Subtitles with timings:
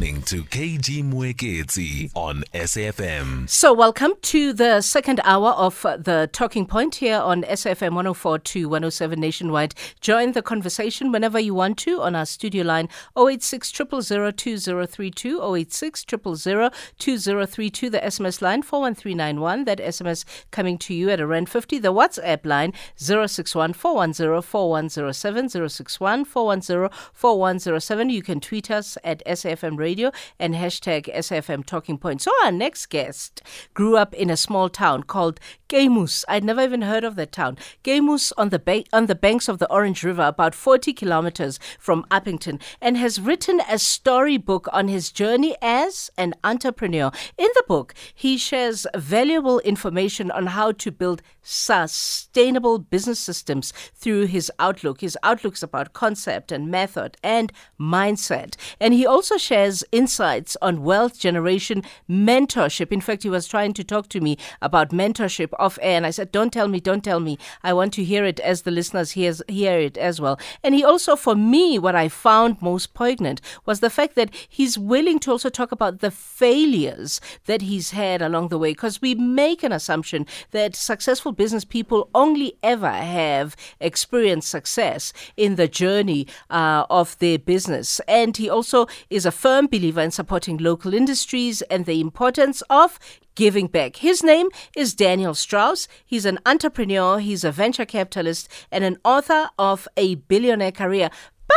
[0.00, 3.46] listening to KG Mwekezi on SFM.
[3.46, 8.38] So, welcome to the second hour of uh, the Talking Point here on SFM 104
[8.38, 9.74] to 107 nationwide.
[10.00, 17.90] Join the conversation whenever you want to on our studio line 086 2032 086 2032
[17.90, 22.72] the SMS line 41391, that SMS coming to you at around 50, the WhatsApp line
[22.96, 28.08] 061 410 4107 061 410 4107.
[28.08, 29.89] You can tweet us at SFM Radio
[30.38, 32.22] and hashtag SFM Talking Point.
[32.22, 33.42] So our next guest
[33.74, 36.24] grew up in a small town called Keimoes.
[36.28, 37.58] I'd never even heard of that town.
[37.84, 42.04] Keimoes on the ba- on the banks of the Orange River, about 40 kilometers from
[42.10, 47.10] Upington, and has written a storybook on his journey as an entrepreneur.
[47.38, 54.26] In the book, he shares valuable information on how to build sustainable business systems through
[54.26, 55.00] his outlook.
[55.00, 58.56] His outlook's about concept and method and mindset.
[58.80, 62.92] And he also shares insights on wealth generation mentorship.
[62.92, 66.10] In fact, he was trying to talk to me about mentorship off air, and I
[66.10, 67.38] said, Don't tell me, don't tell me.
[67.62, 70.38] I want to hear it as the listeners hears, hear it as well.
[70.62, 74.78] And he also, for me, what I found most poignant was the fact that he's
[74.78, 79.14] willing to also talk about the failures that he's had along the way, because we
[79.14, 86.26] make an assumption that successful business people only ever have experienced success in the journey
[86.50, 88.00] uh, of their business.
[88.08, 92.98] And he also is a firm believer in supporting local industries and the importance of
[93.34, 93.96] giving back.
[93.96, 95.88] His name is Daniel Strauss.
[96.04, 101.10] He's an entrepreneur, he's a venture capitalist, and an author of A Billionaire Career.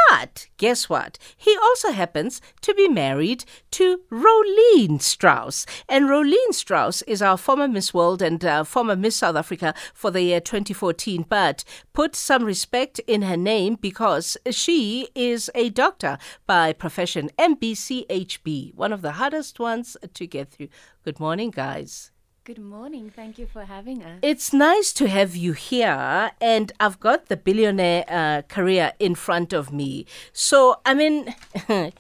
[0.09, 1.17] But guess what?
[1.36, 5.66] He also happens to be married to Rolene Strauss.
[5.89, 10.11] And Rolene Strauss is our former Miss World and uh, former Miss South Africa for
[10.11, 11.25] the year 2014.
[11.27, 18.73] But put some respect in her name because she is a doctor by profession, MBCHB,
[18.75, 20.69] one of the hardest ones to get through.
[21.03, 22.12] Good morning, guys.
[22.45, 23.09] Good morning.
[23.09, 24.19] Thank you for having us.
[24.22, 29.54] It's nice to have you here, and I've got the billionaire uh, career in front
[29.54, 30.05] of me.
[30.33, 31.33] So, I mean,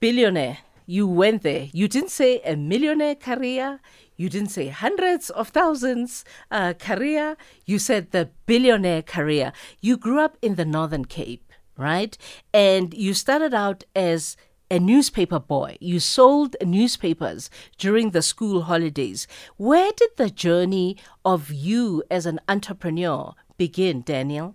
[0.00, 1.68] billionaire, you went there.
[1.70, 3.80] You didn't say a millionaire career.
[4.16, 7.36] You didn't say hundreds of thousands uh, career.
[7.66, 9.52] You said the billionaire career.
[9.82, 12.16] You grew up in the Northern Cape, right?
[12.54, 14.34] And you started out as
[14.70, 15.76] a newspaper boy.
[15.80, 19.26] You sold newspapers during the school holidays.
[19.56, 24.54] Where did the journey of you as an entrepreneur begin, Daniel?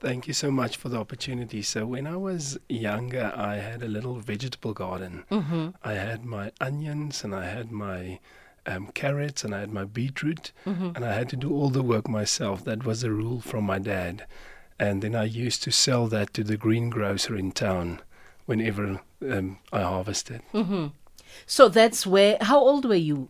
[0.00, 1.60] Thank you so much for the opportunity.
[1.60, 5.24] So, when I was younger, I had a little vegetable garden.
[5.30, 5.68] Mm-hmm.
[5.84, 8.18] I had my onions and I had my
[8.64, 10.92] um, carrots and I had my beetroot, Mm-hmm.
[10.96, 12.64] and I had to do all the work myself.
[12.64, 14.24] That was a rule from my dad.
[14.78, 18.00] And then I used to sell that to the greengrocer in town
[18.46, 20.42] whenever um, I harvested.
[20.52, 20.88] Mm-hmm.
[21.46, 22.38] So that's where.
[22.40, 23.28] How old were you?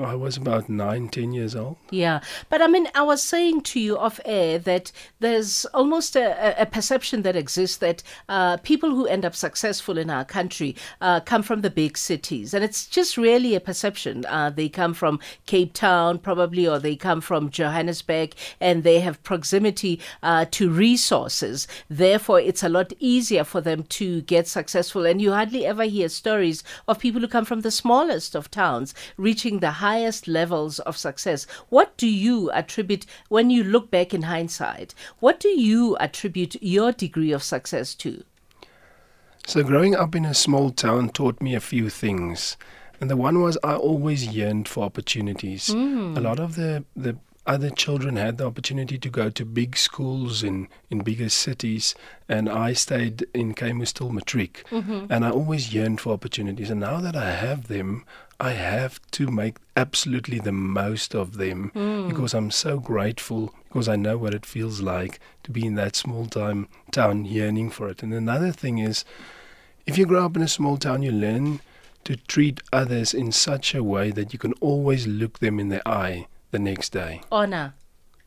[0.00, 1.76] I was about nine, ten years old.
[1.90, 6.58] Yeah, but I mean, I was saying to you off air that there's almost a,
[6.60, 10.76] a- a perception that exists that uh, people who end up successful in our country
[11.00, 14.24] uh, come from the big cities, and it's just really a perception.
[14.26, 19.22] Uh, they come from Cape Town, probably, or they come from Johannesburg, and they have
[19.22, 21.66] proximity uh, to resources.
[21.90, 25.04] Therefore, it's a lot easier for them to get successful.
[25.04, 28.94] And you hardly ever hear stories of people who come from the smallest of towns
[29.16, 31.46] reaching the highest levels of success.
[31.68, 34.94] What do you attribute when you look back in hindsight?
[35.18, 38.22] What do you attribute your degree of success to?
[39.46, 42.56] So, growing up in a small town taught me a few things.
[43.00, 45.72] And the one was I always yearned for opportunities.
[45.72, 46.14] Hmm.
[46.16, 47.16] A lot of the, the
[47.46, 51.94] other children had the opportunity to go to big schools in, in bigger cities,
[52.28, 54.64] and I stayed in Keimoes til Matric.
[54.70, 55.06] Mm-hmm.
[55.10, 56.70] And I always yearned for opportunities.
[56.70, 58.04] And now that I have them,
[58.42, 62.08] I have to make absolutely the most of them hmm.
[62.08, 65.94] because I'm so grateful because I know what it feels like to be in that
[65.94, 68.02] small time town yearning for it.
[68.02, 69.04] And another thing is,
[69.86, 71.60] if you grow up in a small town, you learn
[72.02, 75.88] to treat others in such a way that you can always look them in the
[75.88, 77.20] eye the next day.
[77.30, 77.74] Honor,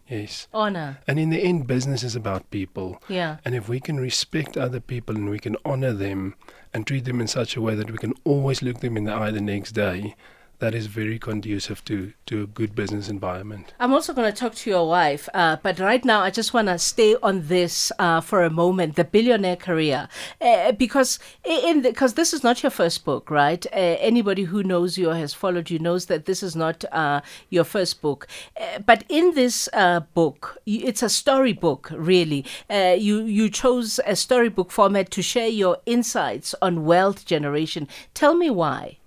[0.08, 0.48] Yes.
[0.54, 1.00] honor.
[1.08, 3.02] And in the end, business is about people.
[3.10, 3.38] Yeah.
[3.44, 6.36] And if we can respect other people and we can honor them
[6.74, 9.14] and treat them in such a way that we can always look them in the
[9.14, 10.16] eye the next day,
[10.60, 13.74] that is very conducive to, to a good business environment.
[13.80, 16.68] I'm also going to talk to your wife, uh, but right now I just want
[16.68, 20.08] to stay on this uh, for a moment, the billionaire career,
[20.42, 23.66] uh, because in because this is not your first book, right?
[23.68, 27.22] Uh, anybody who knows you or has followed you knows that this is not uh,
[27.50, 28.28] your first book,
[28.60, 29.70] uh, but in this
[30.14, 32.46] book, it's a storybook, really.
[32.70, 37.88] you you chose a storybook format to share your insights on wealth generation.
[38.14, 38.98] Tell me why.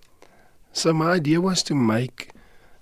[0.79, 2.31] So my idea was to make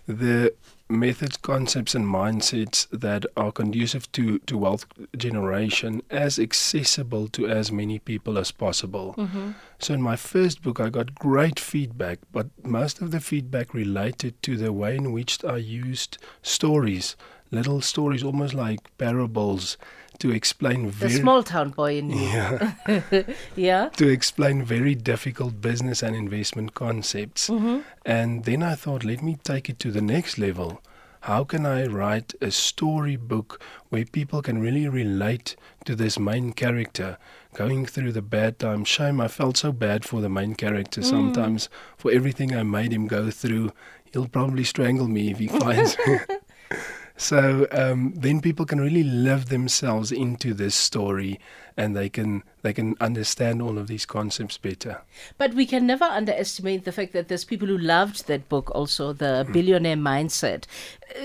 [0.07, 0.53] the
[0.87, 4.85] methods, concepts, and mindsets that are conducive to, to wealth
[5.17, 9.15] generation as accessible to as many people as possible.
[9.17, 9.53] Mm-hmm.
[9.79, 14.43] So, in my first book, I got great feedback, but most of the feedback related
[14.43, 17.17] to the way in which I used stories,
[17.51, 19.79] little stories, almost like parables,
[20.19, 22.33] to explain very the small town boy in me.
[22.33, 22.73] Yeah.
[23.57, 23.89] yeah.
[23.91, 27.49] To explain very difficult business and investment concepts.
[27.49, 27.81] Mm-hmm.
[28.05, 30.81] And then I thought, let me take it to the next level.
[31.27, 37.19] How can I write a storybook where people can really relate to this main character
[37.53, 38.87] going through the bad times?
[38.87, 41.05] Shame, I felt so bad for the main character mm.
[41.05, 43.73] sometimes for everything I made him go through.
[44.12, 46.19] He'll probably strangle me if he finds me.
[47.17, 51.41] So um, then people can really live themselves into this story,
[51.77, 55.01] and they can they can understand all of these concepts better.
[55.39, 59.15] But we can never underestimate the fact that there's people who loved that book, also
[59.15, 59.53] the mm.
[59.53, 60.65] billionaire mindset.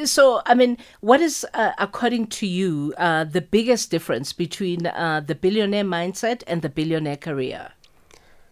[0.05, 5.21] So, I mean, what is, uh, according to you, uh, the biggest difference between uh,
[5.25, 7.71] the billionaire mindset and the billionaire career?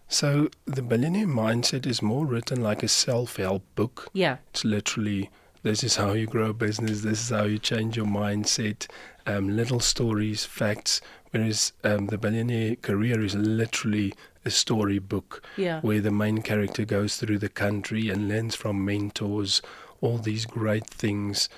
[0.08, 4.08] So, the billionaire mindset is more written like a self help book.
[4.12, 4.38] Yeah.
[4.52, 5.30] It's literally
[5.62, 7.02] this is how you grow a business.
[7.02, 8.86] This is how you change your mindset.
[9.26, 11.00] Um, little stories, facts.
[11.30, 14.14] Whereas um, the billionaire career is literally
[14.44, 15.80] a storybook yeah.
[15.80, 19.62] where the main character goes through the country and learns from mentors
[20.00, 21.48] all these great things.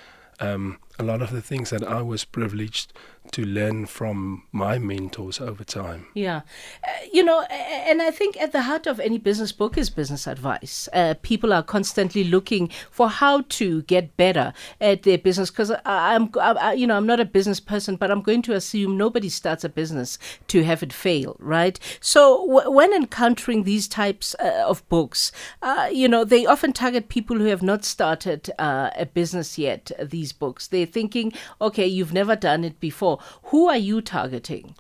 [0.41, 2.93] Um, a lot of the things that I was privileged
[3.31, 6.07] to learn from my mentors over time.
[6.13, 6.43] Yeah.
[6.87, 10.27] Uh, you know, and I think at the heart of any business book is business
[10.27, 10.89] advice.
[10.93, 16.31] Uh, people are constantly looking for how to get better at their business because I'm,
[16.39, 19.63] I, you know, I'm not a business person, but I'm going to assume nobody starts
[19.63, 20.19] a business
[20.49, 21.79] to have it fail, right?
[22.01, 25.31] So w- when encountering these types uh, of books,
[25.63, 29.93] uh, you know, they often target people who have not started uh, a business yet,
[30.03, 30.67] these books.
[30.67, 33.19] They thinking, okay, you've never done it before.
[33.45, 34.75] Who are you targeting?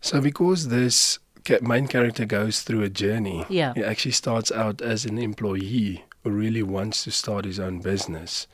[0.00, 1.18] So, because this
[1.62, 3.72] main character goes through a journey, yeah.
[3.74, 8.46] he actually starts out as an employee who really wants to start his own business,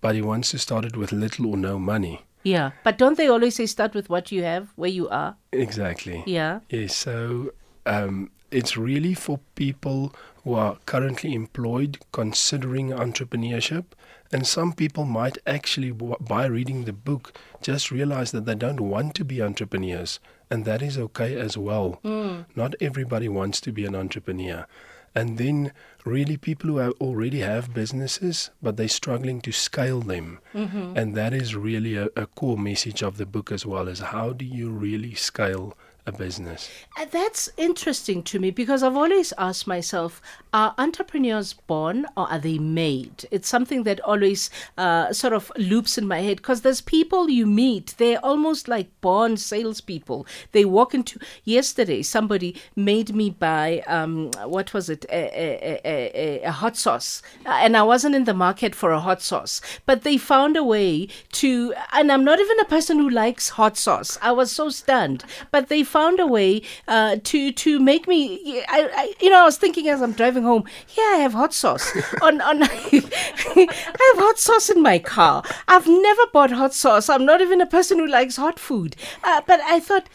[0.00, 2.22] but he wants to start it with little or no money.
[2.44, 5.36] Yeah, but don't they always say start with what you have, where you are?
[5.52, 6.22] Exactly.
[6.26, 6.60] Yeah.
[6.70, 6.94] Yes.
[6.94, 7.52] So
[7.84, 10.14] um, it's really for people
[10.44, 13.84] who are currently employed, considering entrepreneurship,
[14.32, 19.14] and some people might actually, by reading the book, just realize that they don't want
[19.14, 20.20] to be entrepreneurs.
[20.50, 22.00] And that is okay as well.
[22.04, 22.46] Mm.
[22.56, 24.66] Not everybody wants to be an entrepreneur.
[25.14, 25.72] And then,
[26.04, 30.38] really, people who have already have businesses, but they're struggling to scale them.
[30.54, 30.96] Mm-hmm.
[30.96, 34.32] And that is really a, a core message of the book as well: is how
[34.32, 35.76] do you really scale
[36.08, 36.68] a business.
[36.96, 40.20] Uh, that's interesting to me because I've always asked myself
[40.52, 43.26] are entrepreneurs born or are they made?
[43.30, 47.46] It's something that always uh, sort of loops in my head because there's people you
[47.46, 50.26] meet, they're almost like born salespeople.
[50.52, 56.42] They walk into, yesterday, somebody made me buy, um, what was it, a, a, a,
[56.44, 57.22] a hot sauce.
[57.44, 60.64] Uh, and I wasn't in the market for a hot sauce, but they found a
[60.64, 64.18] way to, and I'm not even a person who likes hot sauce.
[64.22, 68.62] I was so stunned, but they found found a way uh, to to make me.
[68.68, 70.64] I, I, you know, I was thinking as I'm driving home.
[70.96, 71.90] Yeah, I have hot sauce
[72.22, 72.62] on on.
[72.62, 75.42] I have hot sauce in my car.
[75.66, 77.08] I've never bought hot sauce.
[77.08, 78.96] I'm not even a person who likes hot food.
[79.24, 80.08] Uh, but I thought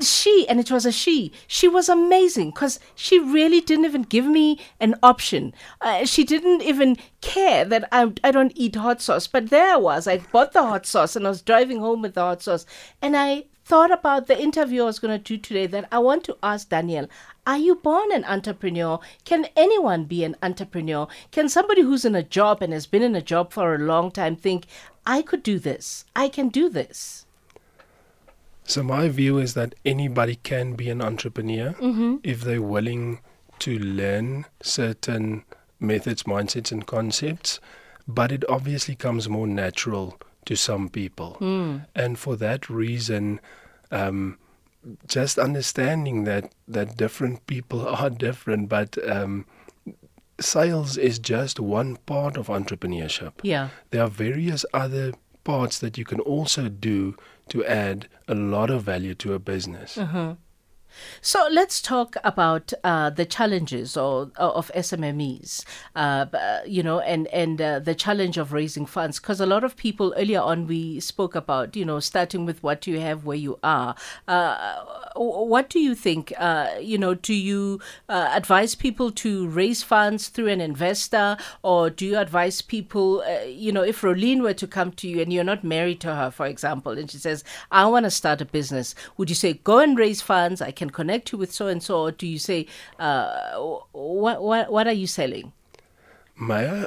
[0.00, 4.24] she and it was a she she was amazing because she really didn't even give
[4.24, 9.26] me an option uh, she didn't even care that I, I don't eat hot sauce
[9.26, 12.14] but there I was i bought the hot sauce and i was driving home with
[12.14, 12.64] the hot sauce
[13.02, 16.24] and i thought about the interview I was going to do today that I want
[16.24, 17.08] to ask Daniel
[17.46, 18.98] Are you born an entrepreneur?
[19.24, 21.06] Can anyone be an entrepreneur?
[21.30, 24.10] Can somebody who's in a job and has been in a job for a long
[24.10, 24.66] time think,
[25.06, 26.04] I could do this?
[26.16, 27.26] I can do this?
[28.64, 32.16] So, my view is that anybody can be an entrepreneur mm-hmm.
[32.24, 33.20] if they're willing
[33.60, 35.44] to learn certain
[35.78, 37.60] methods, mindsets, and concepts.
[38.08, 41.36] But it obviously comes more natural to some people.
[41.40, 41.86] Mm.
[41.94, 43.40] And for that reason,
[43.90, 44.38] um,
[45.06, 49.46] just understanding that that different people are different, but um,
[50.40, 53.32] sales is just one part of entrepreneurship.
[53.42, 53.68] Yeah.
[53.90, 55.12] There are various other
[55.44, 57.16] parts that you can also do
[57.48, 59.96] to add a lot of value to a business.
[61.20, 65.64] So let's talk about uh, the challenges or, of SMMEs,
[65.96, 69.18] uh, uh, you know, and and uh, the challenge of raising funds.
[69.18, 72.86] Because a lot of people earlier on we spoke about, you know, starting with what
[72.86, 73.94] you have where you are.
[74.26, 74.84] Uh,
[75.16, 76.32] what do you think?
[76.38, 81.90] Uh, you know, do you uh, advise people to raise funds through an investor, or
[81.90, 85.32] do you advise people, uh, you know, if Rolene were to come to you and
[85.32, 88.44] you're not married to her, for example, and she says, "I want to start a
[88.44, 90.62] business," would you say, "Go and raise funds"?
[90.62, 92.66] I can connect you with so and so, or do you say,
[92.98, 93.56] uh,
[93.92, 95.52] "What what what are you selling?"
[96.50, 96.86] May I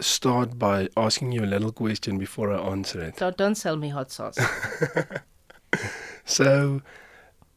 [0.00, 3.18] start by asking you a little question before I answer it?
[3.18, 4.38] So don't sell me hot sauce.
[6.24, 6.80] So,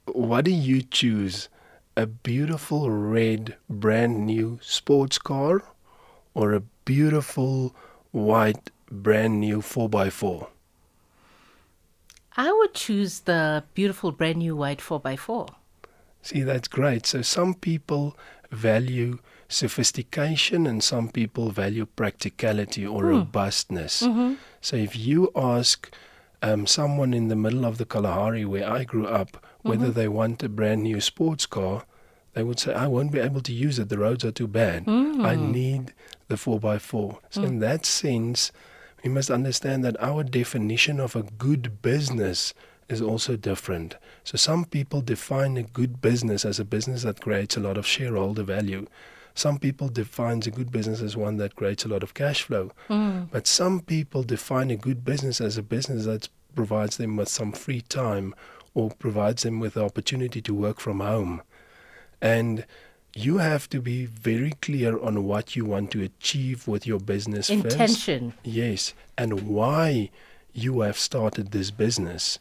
[0.05, 1.47] what do you choose?
[1.95, 5.63] A beautiful red, brand new sports car
[6.33, 7.73] or a beautiful
[8.11, 10.47] white, brand new 4x4?
[12.37, 15.47] I would choose the beautiful brand new white four x four.
[16.21, 17.05] See, that's great.
[17.07, 18.15] So, some people
[18.51, 23.09] value sophistication and some people value practicality or hmm.
[23.09, 24.03] robustness.
[24.61, 25.91] So, if you ask
[26.43, 29.93] um, someone in the middle of the Kalahari where I grew up whether hmm.
[29.93, 31.85] they want a brand new sports car,
[32.33, 33.89] they would say, I won't be able to use it.
[33.89, 34.83] The roads are too bad.
[34.87, 35.51] I hmm.
[35.51, 35.93] need
[36.27, 37.17] the 4x4.
[37.31, 38.51] So, in that sense,
[39.03, 42.53] we must understand that our definition of a good business
[42.89, 43.95] is also different.
[44.23, 47.85] So, some people define a good business as a business that creates a lot of
[47.85, 48.87] shareholder value.
[49.33, 52.71] Some people define a good business as one that creates a lot of cash flow.
[52.87, 53.25] Hmm.
[53.31, 57.51] But some people define a good business as a business that provides them with some
[57.51, 58.33] free time
[58.73, 61.43] or provides them with the opportunity to work from home.
[62.19, 62.65] And
[63.17, 67.47] you have to be very clear on what you want to achieve with your business
[67.49, 67.65] first.
[67.65, 68.33] Intention.
[68.43, 70.11] Yes, and why
[70.53, 72.39] you have started this business.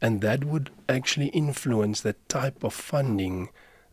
[0.00, 3.48] And that would actually influence the type of funding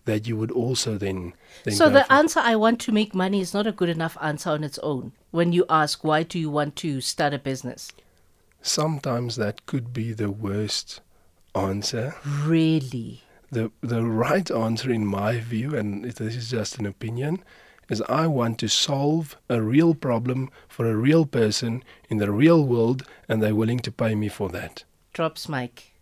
[0.06, 2.13] that you would also then, then So the for.
[2.13, 5.13] answer I want to make money is not a good enough answer on its own.
[5.32, 7.92] When you ask why do you want to start a business?
[8.62, 11.00] Sometimes that could be the worst
[11.56, 12.16] answer.
[12.25, 13.23] Really?
[13.53, 17.43] The the right answer in my view, and this is just an opinion,
[17.88, 22.65] is I want to solve a real problem for a real person in the real
[22.65, 24.86] world and they're willing to pay me for that.
[25.13, 25.92] Drops mic.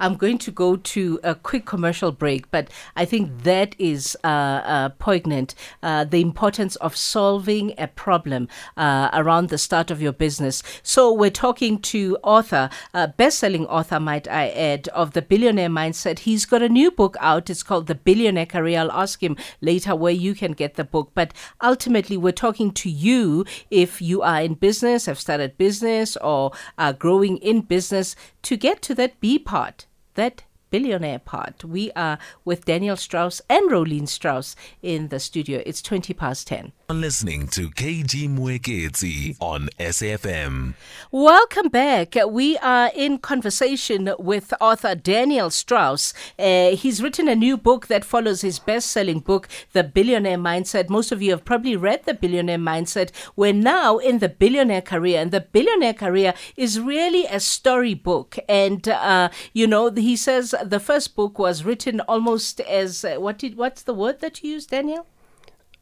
[0.00, 4.26] I'm going to go to a quick commercial break, but I think that is uh,
[4.26, 5.54] uh, poignant.
[5.82, 10.62] Uh, the importance of solving a problem uh, around the start of your business.
[10.82, 16.20] So we're talking to author, uh, best-selling author, might I add, of the Billionaire Mindset.
[16.20, 17.50] He's got a new book out.
[17.50, 18.80] It's called The Billionaire Career.
[18.80, 21.12] I'll ask him later where you can get the book.
[21.14, 21.32] But
[21.62, 26.92] ultimately, we're talking to you if you are in business, have started business, or are
[26.92, 31.62] growing in business to get to that B part that billionaire part.
[31.64, 35.62] We are with Daniel Strauss and Rolene Strauss in the studio.
[35.66, 36.72] It's 20 past 10.
[36.88, 40.74] You're Listening to KG Mwekezi on SFM.
[41.10, 42.16] Welcome back.
[42.26, 46.14] We are in conversation with author Daniel Strauss.
[46.38, 50.88] Uh, he's written a new book that follows his best selling book, The Billionaire Mindset.
[50.88, 53.10] Most of you have probably read The Billionaire Mindset.
[53.36, 58.38] We're now in the billionaire career, and the billionaire career is really a storybook.
[58.48, 63.38] And, uh, you know, he says the first book was written almost as uh, what
[63.38, 65.06] did what's the word that you used, Daniel?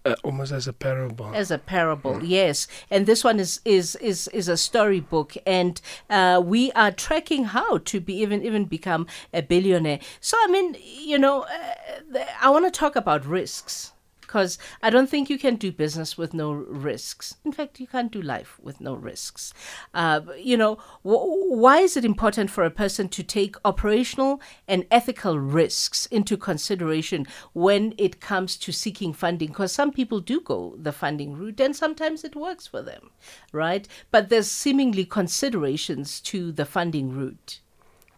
[0.03, 1.31] Uh, almost as a parable.
[1.35, 2.67] as a parable yes.
[2.91, 5.37] And this one is is is is a storybook.
[5.47, 10.01] And uh, we are tracking how to be even even become a billionaire.
[10.21, 13.93] So i mean you know uh, i want to talk about risks
[14.31, 17.39] because I don't think you can do business with no risks.
[17.45, 19.53] In fact, you can't do life with no risks.
[19.93, 24.87] Uh, you know, wh- why is it important for a person to take operational and
[24.89, 29.49] ethical risks into consideration when it comes to seeking funding?
[29.49, 33.11] Because some people do go the funding route and sometimes it works for them,
[33.51, 33.89] right?
[34.13, 37.59] But there's seemingly considerations to the funding route.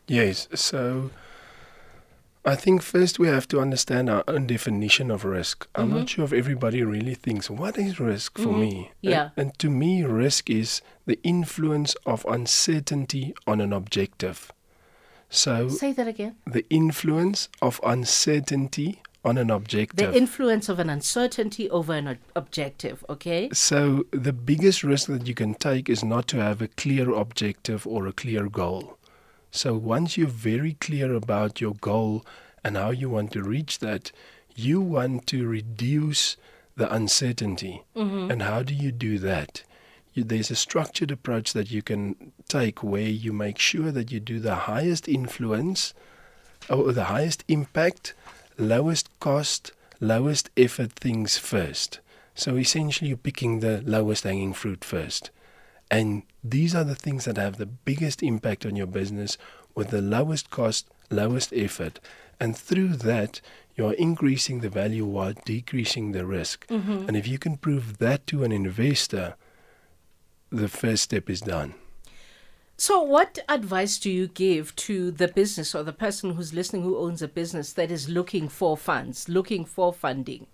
[0.09, 1.11] Yes, so
[2.45, 5.69] I think first we have to understand our own definition of risk.
[5.77, 6.07] I'm not mm-hmm.
[6.07, 8.61] sure if everybody really thinks, what is risk for mm-hmm.
[8.61, 8.91] me?
[9.01, 9.31] Yeah.
[9.37, 14.51] And, and to me, risk is the influence of uncertainty on an objective.
[15.31, 16.37] So Say that again.
[16.45, 20.11] the influence of uncertainty on an objective.
[20.11, 23.51] The influence of an uncertainty over an ob- objective, okay?
[23.53, 27.87] So the biggest risk that you can take is not to have a clear objective
[27.87, 28.99] or a clear goal.
[29.53, 32.25] So once you're very clear about your goal
[32.65, 34.11] and how you want to reach that,
[34.57, 36.39] you want to reduce
[36.75, 37.85] the uncertainty.
[37.95, 38.31] Mm-hmm.
[38.31, 39.63] And how do you do that?
[40.15, 44.21] You, there's a structured approach that you can take where you make sure that you
[44.21, 45.93] do the highest influence
[46.71, 48.15] or the highest impact,
[48.57, 52.01] lowest cost, lowest effort things first.
[52.35, 55.31] So essentially, you're picking the lowest hanging fruit first.
[55.93, 59.37] And these are the things that have the biggest impact on your business
[59.75, 62.01] with the lowest cost, lowest effort.
[62.41, 63.43] And through that,
[63.77, 66.67] you are increasing the value while decreasing the risk.
[66.69, 67.09] Mm-hmm.
[67.09, 69.37] And if you can prove that to an investor,
[70.51, 71.75] the first step is done.
[72.79, 76.97] So, what advice do you give to the business or the person who's listening who
[76.97, 80.47] owns a business that is looking for funds, looking for funding?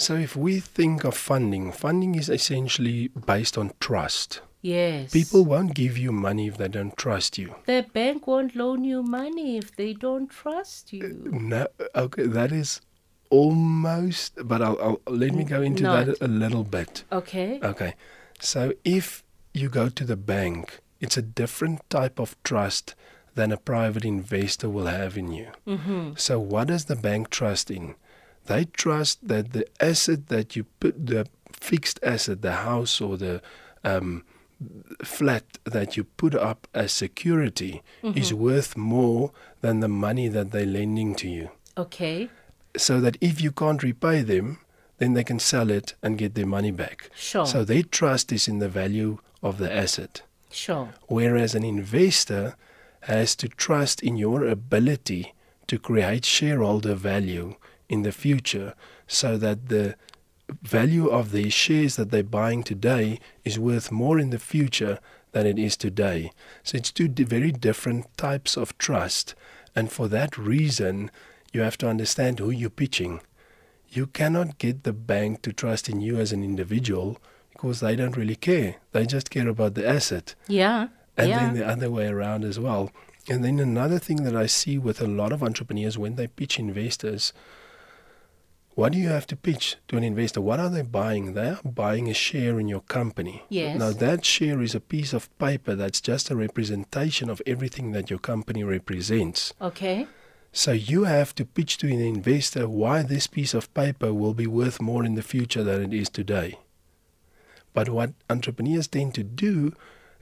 [0.00, 4.40] So, if we think of funding, funding is essentially based on trust.
[4.62, 5.12] Yes.
[5.12, 7.54] People won't give you money if they don't trust you.
[7.66, 11.28] The bank won't loan you money if they don't trust you.
[11.30, 12.80] No, okay, that is
[13.28, 16.06] almost, but I'll, I'll let me go into Not.
[16.06, 17.04] that a little bit.
[17.12, 17.60] Okay.
[17.62, 17.92] Okay,
[18.38, 22.94] so if you go to the bank, it's a different type of trust
[23.34, 25.48] than a private investor will have in you.
[25.66, 26.12] Mm-hmm.
[26.16, 27.96] So, what does the bank trust in?
[28.46, 33.42] They trust that the asset that you put, the fixed asset, the house or the
[33.84, 34.24] um,
[35.04, 40.66] flat that you put up as security, is worth more than the money that they're
[40.66, 41.50] lending to you.
[41.78, 42.28] Okay.
[42.76, 44.58] So that if you can't repay them,
[44.98, 47.10] then they can sell it and get their money back.
[47.14, 47.46] Sure.
[47.46, 50.22] So their trust is in the value of the asset.
[50.50, 50.90] Sure.
[51.08, 52.56] Whereas an investor
[53.02, 55.32] has to trust in your ability
[55.68, 57.54] to create shareholder value
[57.90, 58.72] in the future
[59.06, 59.96] so that the
[60.62, 64.98] value of the shares that they're buying today is worth more in the future
[65.32, 66.30] than it is today.
[66.62, 69.34] So it's two very different types of trust.
[69.76, 71.10] And for that reason,
[71.52, 73.20] you have to understand who you're pitching.
[73.88, 77.18] You cannot get the bank to trust in you as an individual
[77.52, 78.76] because they don't really care.
[78.92, 80.88] They just care about the asset Yeah.
[81.16, 81.38] and yeah.
[81.38, 82.90] then the other way around as well.
[83.28, 86.58] And then another thing that I see with a lot of entrepreneurs when they pitch
[86.58, 87.32] investors,
[88.80, 90.40] what do you have to pitch to an investor?
[90.40, 91.34] What are they buying?
[91.34, 93.44] They are buying a share in your company.
[93.50, 93.78] Yes.
[93.78, 98.08] Now that share is a piece of paper that's just a representation of everything that
[98.08, 99.52] your company represents.
[99.60, 100.06] okay.
[100.52, 104.46] So you have to pitch to an investor why this piece of paper will be
[104.46, 106.58] worth more in the future than it is today.
[107.74, 109.74] But what entrepreneurs tend to do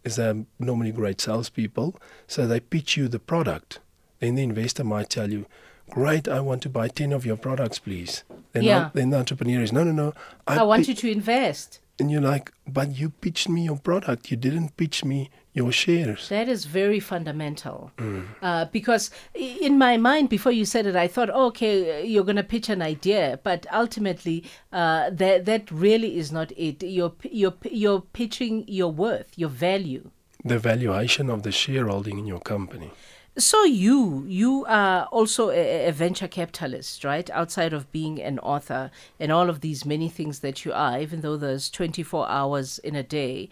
[0.03, 1.95] is they're normally great salespeople,
[2.27, 3.79] so they pitch you the product.
[4.19, 5.47] Then the investor might tell you,
[5.91, 8.25] Great, I want to buy 10 of your products, please.
[8.53, 8.91] Then, Yeah.
[8.95, 10.15] then the entrepreneur is, No, no, no.
[10.47, 11.81] I, want pi-" you to invest.
[11.99, 14.31] And you're like, But you pitched me your product.
[14.31, 16.29] You didn't pitch me your shares.
[16.29, 17.91] That is very fundamental.
[17.99, 18.27] Mm.
[18.41, 22.45] Uh, because in my mind, before you said it, I thought, okay, you're going to
[22.45, 26.83] pitch an idea, but ultimately, uh, that that really is not it.
[26.83, 30.11] You're you're you're pitching your worth, your value.
[30.45, 32.93] The valuation of the shareholding in your company.
[33.39, 37.31] So you you are also a, a venture capitalist, right?
[37.31, 41.21] Outside of being an author and all of these many things that you are, even
[41.21, 43.49] though there's 24 hours in a day.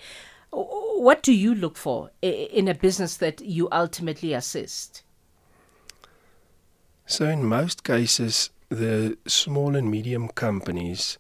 [0.51, 5.03] What do you look for in a business that you ultimately assist?
[7.05, 11.19] So, in most cases, the small and medium companies,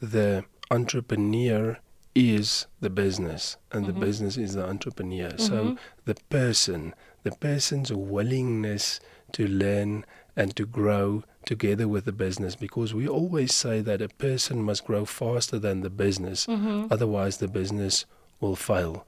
[0.00, 1.78] the entrepreneur
[2.14, 4.00] is the business, and the mm-hmm.
[4.00, 5.36] business is the entrepreneur.
[5.36, 5.74] So, mm-hmm.
[6.06, 6.94] the person,
[7.26, 9.00] the person's willingness
[9.32, 10.04] to learn
[10.36, 14.84] and to grow together with the business, because we always say that a person must
[14.84, 16.46] grow faster than the business,
[16.94, 17.94] otherwise, the business
[18.40, 19.06] will fail.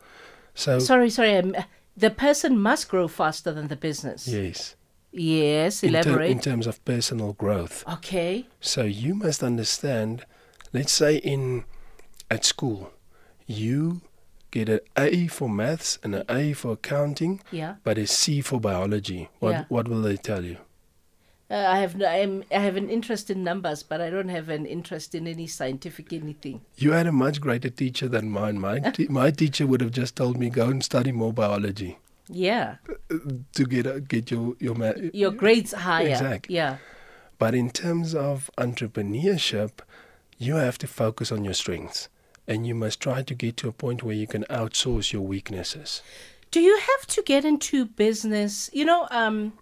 [0.55, 1.37] So, Sorry, sorry.
[1.37, 1.55] Um,
[1.97, 4.27] the person must grow faster than the business.
[4.29, 4.75] yes,
[5.13, 6.31] Yes, in, ter- elaborate.
[6.31, 7.77] in terms of personal growth.
[7.97, 8.47] okay.
[8.61, 10.25] So you must understand,
[10.73, 11.65] let's say in
[12.31, 12.93] at school,
[13.47, 14.03] you
[14.51, 17.75] get an A for maths and an A for accounting, Yeah.
[17.85, 19.29] but a C for biology.
[19.41, 19.65] What Yeah.
[19.69, 20.59] what will they tell you?
[21.51, 24.51] Uh, I have no, I'm, I have an interest in numbers, but I don't have
[24.51, 26.61] an interest in any scientific anything.
[26.77, 28.59] You had a much greater teacher than mine.
[28.61, 31.97] My te- my teacher would have just told me go and study more biology
[32.29, 32.77] Yeah.
[33.55, 34.99] to get a, get your your math.
[35.15, 36.09] Your grades higher.
[36.09, 36.55] Exactly.
[36.57, 36.77] Yeah.
[37.39, 39.71] But in terms of entrepreneurship,
[40.39, 42.09] you have to focus on your strengths.
[42.49, 46.03] And you must try to get to a point where you can outsource your weaknesses.
[46.51, 48.71] Do you have to get into business?
[48.73, 49.53] You know, um,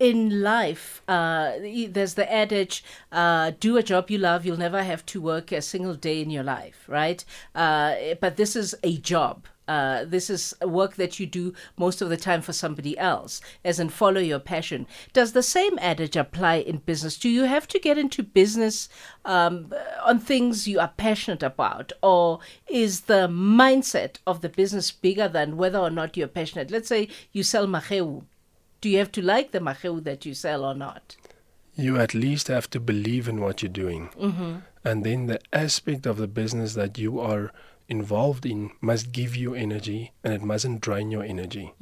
[0.00, 1.52] in life, uh,
[1.90, 2.82] there's the adage,
[3.12, 6.30] uh, do a job you love, you'll never have to work a single day in
[6.30, 7.22] your life, right?
[7.54, 9.46] Uh, but this is a job.
[9.68, 13.78] Uh, this is work that you do most of the time for somebody else, as
[13.78, 14.84] in follow your passion.
[15.12, 17.16] Does the same adage apply in business?
[17.16, 18.88] Do you have to get into business
[19.24, 25.28] um, on things you are passionate about, or is the mindset of the business bigger
[25.28, 26.72] than whether or not you're passionate?
[26.72, 28.24] Let's say you sell mageu.
[28.80, 31.16] Do you have to like the mageu that you sell or not?
[31.74, 34.08] You at least have to believe in what you're doing.
[34.18, 34.56] Mm-hmm.
[34.84, 37.52] And then the aspect of the business that you are
[37.88, 41.74] involved in must give you energy and it mustn't drain your energy.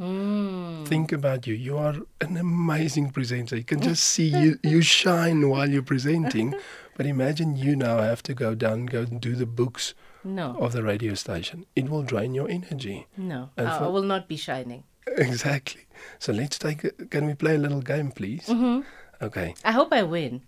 [0.87, 1.55] Think about you.
[1.55, 3.57] You are an amazing presenter.
[3.57, 6.55] You can just see you, you shine while you're presenting.
[6.97, 10.73] But imagine you now have to go down, go and do the books No, of
[10.73, 11.67] the radio station.
[11.77, 13.07] It will drain your energy.
[13.17, 14.85] no, And I, I will not be shining.
[15.17, 15.83] Exactly.
[16.19, 16.85] So let's take.
[16.85, 18.47] A, can we play a little game, please?
[18.47, 18.81] Mm-hmm.
[19.25, 19.55] Okay.
[19.65, 20.43] I hope I win.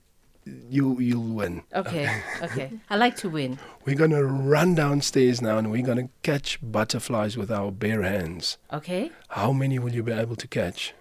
[0.45, 1.63] You you'll win.
[1.75, 2.09] Okay,
[2.43, 2.71] okay.
[2.89, 3.59] I like to win.
[3.85, 8.57] We're gonna run downstairs now, and we're gonna catch butterflies with our bare hands.
[8.73, 9.11] Okay.
[9.29, 10.95] How many will you be able to catch?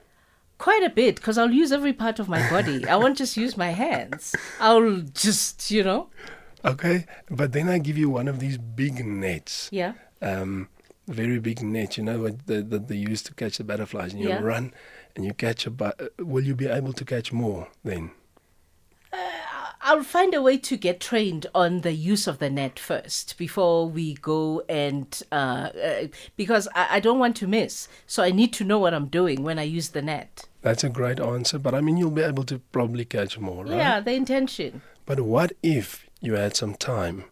[0.58, 2.86] Quite a bit, because I'll use every part of my body.
[2.86, 4.36] I won't just use my hands.
[4.60, 6.10] I'll just, you know.
[6.66, 7.06] Okay.
[7.30, 9.70] But then I give you one of these big nets.
[9.72, 9.94] Yeah.
[10.22, 10.68] Um,
[11.10, 11.98] very big net.
[11.98, 14.42] You know the, that they use to catch the butterflies, and you Yeah.
[14.42, 14.74] run,
[15.16, 15.70] and you catch a.
[15.70, 18.12] But will you be able to catch more then?
[19.82, 23.90] I'll find a way to get trained on the use of the net first before
[23.90, 27.88] we go and uh, uh, because I, I don't want to miss.
[28.06, 30.48] So I need to know what I'm doing when I use the net.
[30.62, 31.58] That's a great answer.
[31.58, 33.78] But I mean, you'll be able to probably catch more, right?
[33.78, 34.82] Yeah, the intention.
[35.06, 37.24] But what if you had some time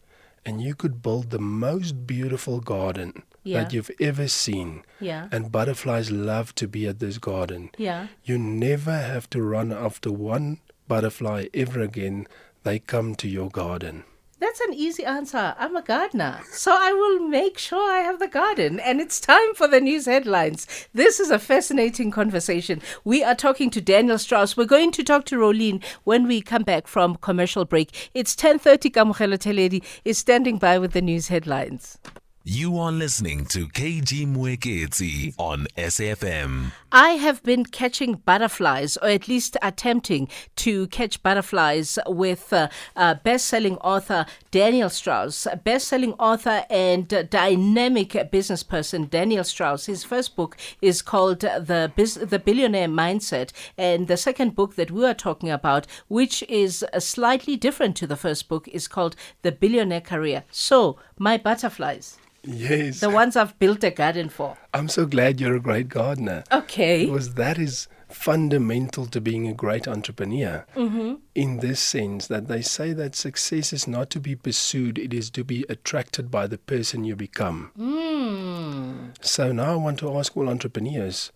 [0.46, 3.64] and you could build the most beautiful garden Yeah.
[3.64, 4.84] that you've ever seen?
[5.00, 5.30] Yeah.
[5.32, 7.72] And butterflies love to be at this garden.
[7.78, 8.08] Yeah.
[8.24, 12.28] You never have to run after one butterfly ever again.
[12.64, 14.04] They come to your garden.
[14.40, 15.56] That's an easy answer.
[15.58, 16.42] I'm a gardener.
[16.52, 18.80] So I will make sure I have the garden.
[18.80, 20.68] And it's time for the news headlines.
[20.94, 22.82] This is a fascinating conversation.
[23.04, 24.56] We are talking to Daniel Strauss.
[24.56, 28.10] We're going to talk to Rolene when we come back from commercial break.
[28.14, 28.92] It's 10.30.
[28.92, 31.98] Kamugelo Teledi is standing by with the news headlines.
[32.50, 36.72] You are listening to KG Mwekezi on SFM.
[36.94, 43.16] I have been catching butterflies, or at least attempting to catch butterflies, with uh, uh,
[43.16, 49.88] best-selling author Daniel Strauss, best-selling author and uh, dynamic business person Daniel Strauss.
[49.88, 55.04] His first book is called the the Billionaire Mindset, and the second book that we
[55.06, 60.00] are talking about, which is slightly different to the first book, is called The Billionaire
[60.00, 60.46] Career.
[60.50, 63.00] So, my butterflies, Yes.
[63.02, 64.58] the ones I've built a garden for.
[64.74, 66.44] I'm so glad you're a great gardener.
[66.52, 67.06] Okay.
[67.06, 71.16] Because that is fundamental to being a great entrepreneur Mm-hmm.
[71.36, 75.30] in this sense that they say that success is not to be pursued, it is
[75.32, 77.72] to be attracted by the person you become.
[77.78, 79.14] Mm.
[79.22, 81.32] So now I want to ask all entrepreneurs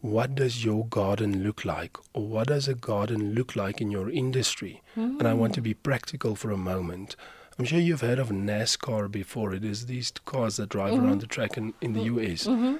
[0.00, 1.96] what does your garden look like?
[2.14, 4.80] Or what does a garden look like in your industry?
[4.94, 7.16] And I want to be practical for a moment.
[7.58, 9.52] I'm sure you've heard of NASCAR before.
[9.52, 11.06] It is these cars that drive mm-hmm.
[11.06, 12.20] around the track in, in the mm-hmm.
[12.20, 12.44] US.
[12.44, 12.76] Mm-hmm.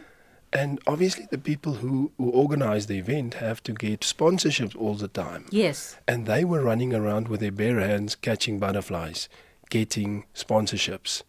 [0.53, 5.09] And obviously, the people who, who organize the event have to get sponsorships all the
[5.09, 5.47] time.
[5.51, 5.97] Yes.
[6.07, 9.29] And they were running around with their bare hands catching butterflies,
[9.69, 11.23] getting sponsorships.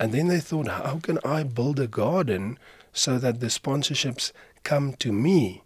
[0.00, 2.58] And then they thought, how can I build a garden
[2.92, 4.32] so that the sponsorships
[4.64, 5.62] come to me?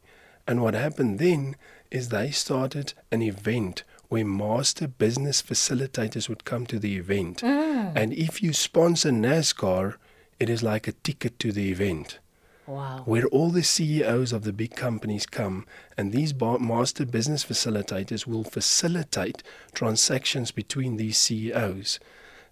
[0.47, 1.57] And what happened then
[1.91, 7.40] is they started an event where master business facilitators would come to the event.
[7.40, 7.92] Mm.
[7.96, 9.94] And if you sponsor NASCAR,
[10.38, 12.18] it is like a ticket to the event
[12.66, 13.05] Wow.
[13.07, 15.64] where all the CEOs of the big companies come,
[15.96, 21.98] and these bar- master business facilitators will facilitate transactions between these CEOs.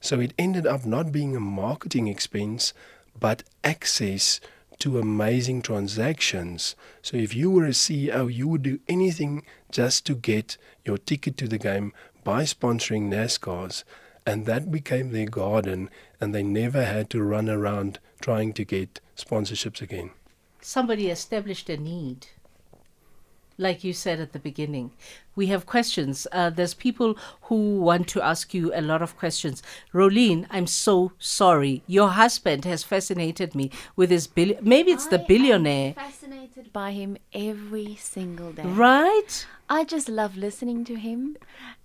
[0.00, 2.72] So it ended up not being a marketing expense,
[3.18, 4.40] but access
[4.80, 6.74] to amazing transactions.
[7.02, 11.36] So if you were a CEO, you would do anything just to get your ticket
[11.38, 11.92] to the game
[12.24, 13.84] by sponsoring NASCARs.
[14.26, 15.88] And that became their garden,
[16.20, 20.10] and they never had to run around trying to get sponsorships again.
[20.60, 22.26] Somebody established a need.
[23.60, 24.92] Like you said at the beginning,
[25.36, 26.26] we have questions.
[26.32, 29.62] Uh, there's people who want to ask you a lot of questions.
[29.92, 31.82] Rolene, I'm so sorry.
[31.86, 34.54] Your husband has fascinated me with his bill.
[34.62, 35.94] Maybe it's the I am billionaire.
[36.60, 38.62] Fascinated by him every single day.
[38.62, 39.46] Right?
[39.68, 41.36] I just love listening to him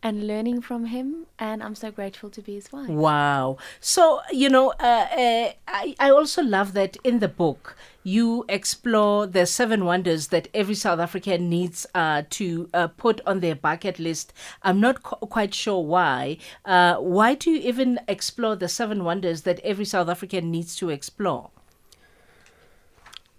[0.01, 2.89] and learning from him, and I'm so grateful to be his wife.
[2.89, 3.57] Wow.
[3.79, 9.27] So, you know, uh, uh, I, I also love that in the book you explore
[9.27, 13.99] the seven wonders that every South African needs uh, to uh, put on their bucket
[13.99, 14.33] list.
[14.63, 16.37] I'm not qu- quite sure why.
[16.63, 20.89] Uh, why do you even explore the seven wonders that every South African needs to
[20.89, 21.49] explore?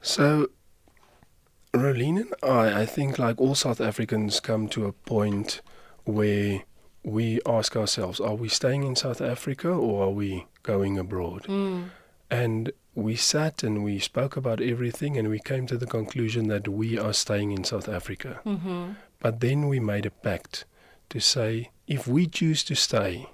[0.02, 0.50] So,
[1.76, 5.60] Rolene and I, I think, like all South Africans, come to a point
[6.04, 6.62] where
[7.02, 11.44] we ask ourselves, are we staying in South Africa or are we going abroad?
[11.44, 11.90] Mm.
[12.30, 16.66] And we sat and we spoke about everything and we came to the conclusion that
[16.66, 18.40] we are staying in South Africa.
[18.44, 18.92] Mm-hmm.
[19.20, 20.64] But then we made a pact
[21.10, 23.28] to say if we choose to stay,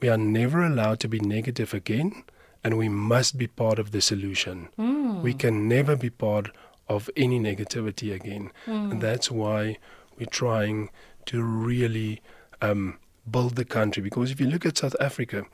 [0.00, 2.24] we are never allowed to be negative again
[2.64, 4.68] and we must be part of the solution.
[4.78, 5.22] Mm.
[5.22, 6.50] We can never be part
[6.90, 8.50] of any negativity again.
[8.66, 8.90] Mm.
[8.90, 9.78] And that's why
[10.18, 10.90] we're trying
[11.26, 12.20] to really
[12.60, 12.98] um,
[13.30, 14.02] build the country.
[14.02, 15.46] Because if you look at South Africa,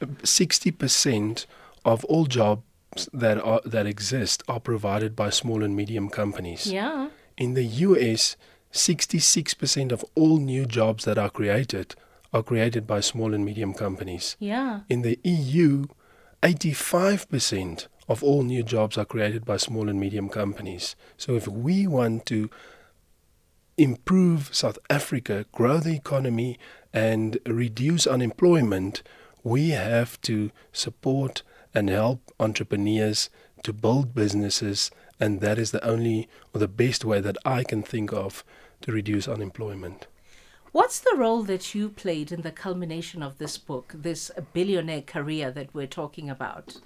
[0.00, 1.46] 60%
[1.84, 6.66] of all jobs that are that exist are provided by small and medium companies.
[6.66, 7.10] Yeah.
[7.36, 8.36] In the US,
[8.72, 11.94] 66% of all new jobs that are created
[12.32, 14.36] are created by small and medium companies.
[14.40, 14.80] Yeah.
[14.88, 15.86] In the EU,
[16.42, 20.96] 85% of all new jobs are created by small and medium companies.
[21.16, 22.50] So if we want to
[23.78, 26.58] improve South Africa, grow the economy,
[26.92, 29.04] and reduce unemployment,
[29.44, 33.30] we have to support and help entrepreneurs
[33.62, 37.84] to build businesses, and that is the only or the best way that I can
[37.84, 38.42] think of
[38.80, 40.08] to reduce unemployment.
[40.72, 45.50] What's the role that you played in the culmination of this book, this billionaire career
[45.52, 46.80] that we're talking about?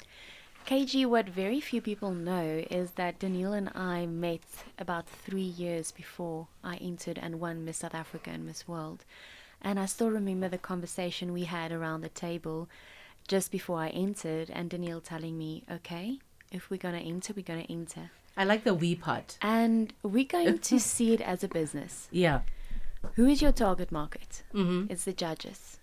[0.67, 4.41] KG, what very few people know is that Daniel and I met
[4.79, 9.05] about three years before I entered and won Miss South Africa and Miss World.
[9.61, 12.71] And I still remember the conversation we had around the table
[13.29, 16.19] just before I entered, and Daniel telling me, okay,
[16.51, 18.11] if we're going to enter, we're going to enter.
[18.35, 19.37] I like the we part.
[19.43, 22.09] And we're going to see it as a business.
[22.11, 22.41] Yeah.
[23.17, 24.45] Who is your target market?
[24.55, 24.91] Mm-hmm.
[24.91, 25.79] It's the judges.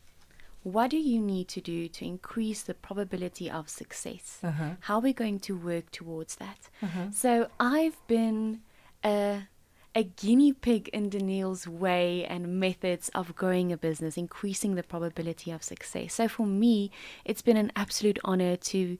[0.63, 4.39] What do you need to do to increase the probability of success?
[4.43, 4.71] Uh-huh.
[4.81, 6.69] How are we going to work towards that?
[6.83, 7.07] Uh-huh.
[7.11, 8.61] So I've been
[9.03, 9.47] a,
[9.95, 15.49] a guinea pig in Daniel's way and methods of growing a business, increasing the probability
[15.49, 16.13] of success.
[16.13, 16.91] So for me,
[17.25, 18.99] it's been an absolute honor to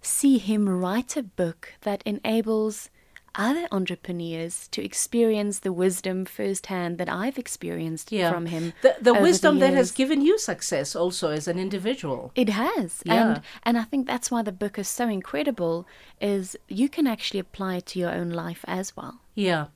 [0.00, 2.88] see him write a book that enables
[3.34, 8.30] other entrepreneurs to experience the wisdom firsthand that I've experienced Yeah.
[8.32, 8.72] from him.
[8.82, 12.32] The, the over the wisdom that has given you success also as an individual.
[12.34, 13.14] It has, Yeah.
[13.34, 15.86] and and I think that's why the book is so incredible.
[16.20, 19.20] Is you can actually apply it to your own life as well.
[19.34, 19.66] Yeah.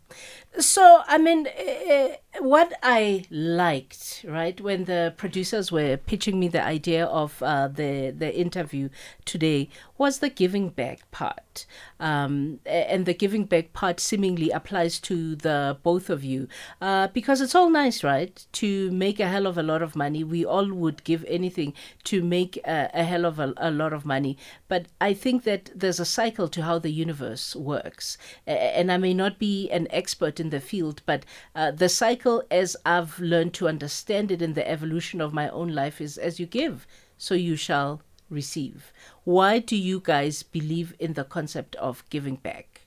[0.58, 2.08] So, I mean, uh,
[2.40, 8.14] what I liked, right, when the producers were pitching me the idea of uh, the
[8.16, 8.88] the interview
[9.26, 11.66] today was the giving back part,
[12.00, 16.48] um, and the giving back part seemingly applies to the both of you,
[16.80, 20.24] uh, because it's all nice, right, to make a hell of a lot of money.
[20.24, 24.06] We all would give anything to make a, a hell of a, a lot of
[24.06, 24.38] money,
[24.68, 28.16] but I think that there's a cycle to how the universe works,
[28.46, 32.76] and I may not be an expert in the field, but uh, the cycle, as
[32.84, 36.46] I've learned to understand it in the evolution of my own life, is as you
[36.46, 36.86] give,
[37.18, 38.92] so you shall receive.
[39.24, 42.82] Why do you guys believe in the concept of giving back?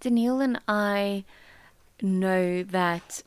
[0.00, 1.24] Daniel and I
[2.02, 3.22] know that,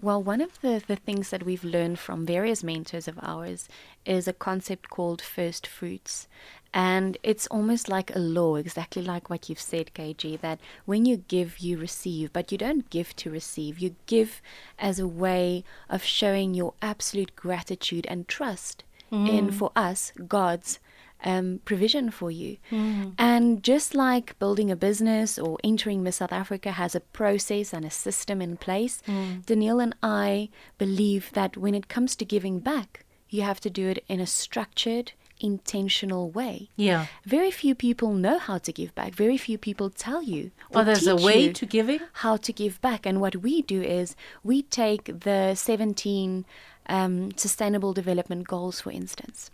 [0.00, 3.68] well, one of the, the things that we've learned from various mentors of ours
[4.04, 6.28] is a concept called first fruits.
[6.74, 11.16] And it's almost like a law, exactly like what you've said, KG, that when you
[11.16, 13.78] give, you receive, but you don't give to receive.
[13.78, 14.42] You give
[14.78, 19.54] as a way of showing your absolute gratitude and trust in, mm.
[19.54, 20.78] for us, God's
[21.24, 22.58] um, provision for you.
[22.70, 23.14] Mm.
[23.18, 27.84] And just like building a business or entering Miss South Africa has a process and
[27.84, 29.44] a system in place, mm.
[29.44, 33.88] Daniel and I believe that when it comes to giving back, you have to do
[33.88, 36.70] it in a structured, intentional way.
[36.76, 37.06] Yeah.
[37.24, 39.14] Very few people know how to give back.
[39.14, 40.50] Very few people tell you.
[40.70, 42.00] Or or there's a way to giving?
[42.14, 43.06] how to give back.
[43.06, 46.44] And what we do is we take the 17
[46.88, 49.50] um, sustainable development goals, for instance.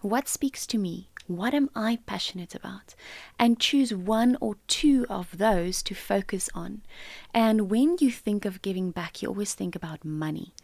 [0.00, 1.08] What speaks to me?
[1.26, 2.94] What am I passionate about?
[3.38, 6.82] And choose one or two of those to focus on.
[7.34, 10.54] And when you think of giving back, you always think about money.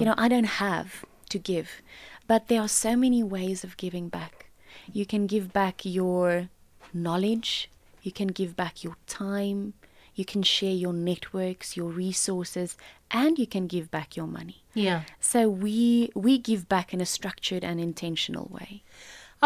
[0.00, 1.82] You know, I don't have to give,
[2.26, 4.46] but there are so many ways of giving back.
[4.92, 6.48] You can give back your
[6.92, 7.70] knowledge,
[8.02, 9.74] you can give back your time,
[10.14, 12.76] you can share your networks, your resources,
[13.10, 14.62] and you can give back your money.
[14.74, 15.02] Yeah.
[15.20, 18.82] So we we give back in a structured and intentional way.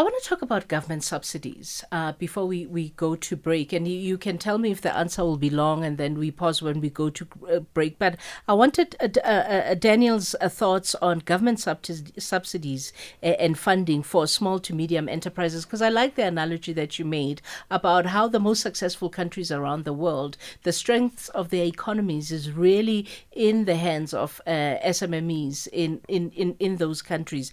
[0.00, 3.74] I want to talk about government subsidies uh, before we, we go to break.
[3.74, 6.30] And you, you, can tell me if the answer will be long and then we
[6.30, 7.98] pause when we go to uh, break.
[7.98, 8.16] But
[8.48, 14.58] I wanted uh, uh, uh Daniel's uh, thoughts on government subsidies and funding for small
[14.60, 18.62] to medium enterprises because I like the analogy that you made about how the most
[18.62, 24.14] successful countries around the world, the strength of their economies is really in the hands
[24.14, 27.52] of SMMEs in, in, in, in those countries.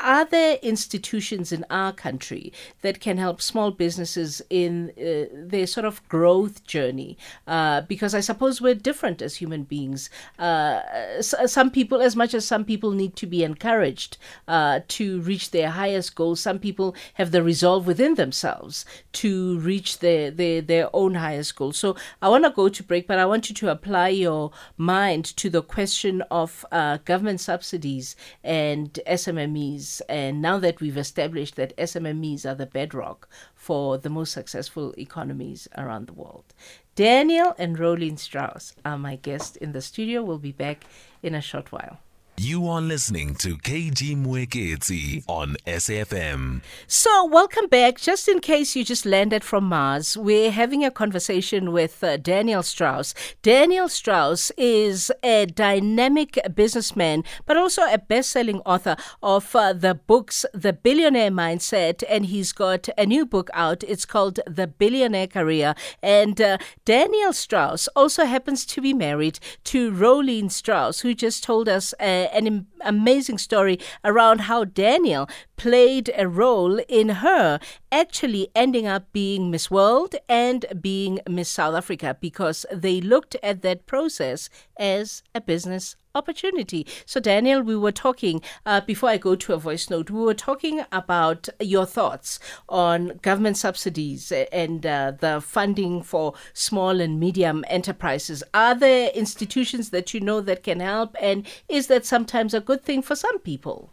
[0.00, 5.86] Are there institutions in our country that can help small businesses in uh, their sort
[5.86, 7.16] of growth journey?
[7.46, 10.10] Uh, because I suppose we're different as human beings.
[10.38, 10.80] Uh,
[11.20, 15.70] some people, as much as some people need to be encouraged uh, to reach their
[15.70, 21.14] highest goals, some people have the resolve within themselves to reach their, their, their own
[21.14, 21.78] highest goals.
[21.78, 25.24] So I want to go to break, but I want you to apply your mind
[25.36, 30.02] to the question of uh, government subsidies and SMMEs.
[30.08, 35.68] And now that we've established that SMMEs are the bedrock for the most successful economies
[35.76, 36.54] around the world.
[36.94, 40.22] Daniel and Rolene Strauss are my guests in the studio.
[40.22, 40.84] We'll be back
[41.22, 41.98] in a short while.
[42.38, 46.62] You are listening to KG Mwekezi on SAFM.
[46.86, 48.00] So, welcome back.
[48.00, 52.62] Just in case you just landed from Mars, we're having a conversation with uh, Daniel
[52.62, 53.14] Strauss.
[53.42, 59.94] Daniel Strauss is a dynamic businessman, but also a best selling author of uh, the
[59.94, 63.84] books The Billionaire Mindset, and he's got a new book out.
[63.84, 65.74] It's called The Billionaire Career.
[66.02, 71.68] And uh, Daniel Strauss also happens to be married to Rolene Strauss, who just told
[71.68, 71.92] us.
[72.00, 77.58] Uh, an amazing story around how Daniel played a role in her
[77.90, 83.62] actually ending up being Miss World and being Miss South Africa because they looked at
[83.62, 86.86] that process as a business opportunity.
[87.06, 90.34] So, Daniel, we were talking, uh, before I go to a voice note, we were
[90.34, 97.64] talking about your thoughts on government subsidies and uh, the funding for small and medium
[97.68, 98.42] enterprises.
[98.54, 101.16] Are there institutions that you know that can help?
[101.20, 103.90] And is that sometimes a good thing for some people?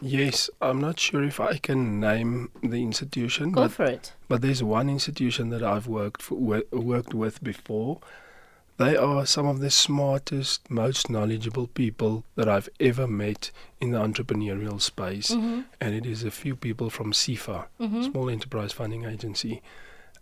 [0.00, 3.52] Yes, I'm not sure if I can name the institution.
[3.52, 4.12] Go but, for it.
[4.28, 8.00] But there's one institution that I've worked for, worked with before.
[8.78, 13.98] They are some of the smartest, most knowledgeable people that I've ever met in the
[13.98, 15.62] entrepreneurial space, mm-hmm.
[15.80, 18.02] and it is a few people from SEFA, mm-hmm.
[18.02, 19.62] Small Enterprise Funding Agency,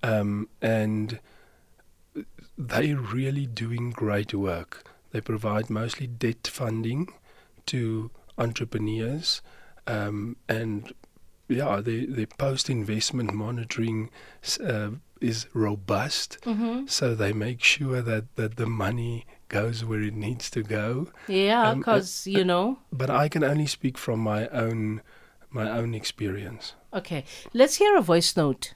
[0.03, 1.21] um, and
[2.59, 4.85] they're really doing great work.
[5.13, 7.13] They provide mostly debt funding
[7.67, 9.43] to entrepreneurs
[9.87, 10.93] um, and
[11.49, 14.11] yeah, the the post investment monitoring
[14.65, 16.87] uh, is robust, mm-hmm.
[16.87, 21.09] so they make sure that that the money goes where it needs to go.
[21.29, 22.79] Yeah, because um, uh, you know.
[22.93, 25.03] But I can only speak from my own
[25.51, 26.75] my own experience.
[26.95, 28.75] Okay, let's hear a voice note.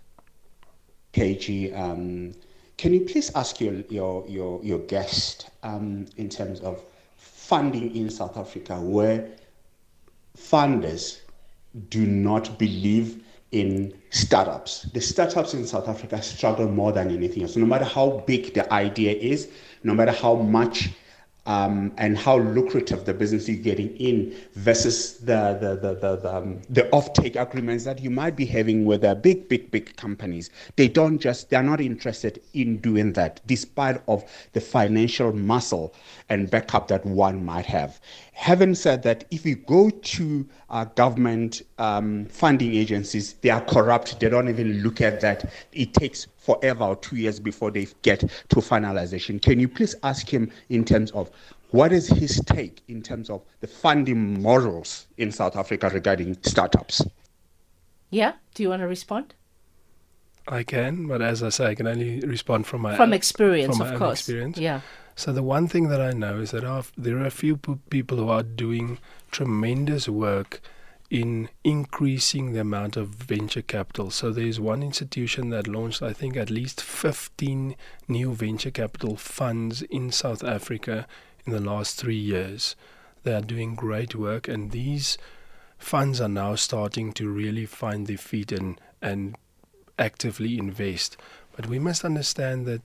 [1.12, 2.34] KG, um,
[2.76, 6.82] can you please ask your your your, your guest um, in terms of
[7.16, 9.28] funding in South Africa where
[10.36, 11.20] funders
[11.88, 13.23] do not believe
[13.54, 14.82] in startups.
[14.92, 17.54] The startups in South Africa struggle more than anything else.
[17.56, 19.48] No matter how big the idea is,
[19.84, 20.90] no matter how much
[21.46, 26.36] um, and how lucrative the business is getting in versus the the the the, the,
[26.36, 30.50] um, the offtake agreements that you might be having with the big big big companies.
[30.76, 35.94] They don't just they're not interested in doing that, despite of the financial muscle
[36.28, 38.00] and backup that one might have.
[38.34, 44.18] Having said that, if you go to uh, government um, funding agencies, they are corrupt.
[44.18, 45.52] They don't even look at that.
[45.72, 49.40] It takes forever or two years before they get to finalization.
[49.40, 51.30] Can you please ask him in terms of
[51.70, 57.02] what is his take in terms of the funding models in South Africa regarding startups?
[58.10, 59.34] Yeah, do you want to respond?
[60.46, 63.86] I can, but as I say, I can only respond from my from experience, from
[63.86, 64.20] my of course.
[64.20, 64.58] Experience.
[64.58, 64.80] Yeah.
[65.16, 68.28] So the one thing that I know is that there are a few people who
[68.28, 68.98] are doing
[69.30, 70.60] tremendous work
[71.08, 74.10] in increasing the amount of venture capital.
[74.10, 77.76] So there's one institution that launched, I think, at least 15
[78.08, 81.06] new venture capital funds in South Africa
[81.46, 82.74] in the last three years.
[83.22, 85.16] They are doing great work, and these
[85.78, 89.36] funds are now starting to really find their feet and, and
[89.98, 91.16] actively invest.
[91.54, 92.82] But we must understand that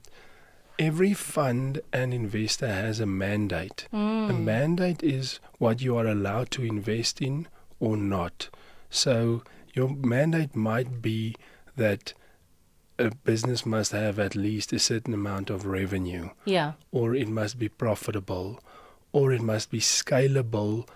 [0.79, 3.87] every fund and investor has a mandate.
[3.93, 4.29] Mm.
[4.29, 7.47] A mandate is what you are allowed to invest in
[7.79, 8.49] or not.
[8.89, 11.35] So your mandate might be
[11.75, 12.13] that
[12.97, 16.73] a business must have at least a certain amount of revenue, Yeah.
[16.91, 18.59] or it must be profitable,
[19.11, 20.87] or it must be scalable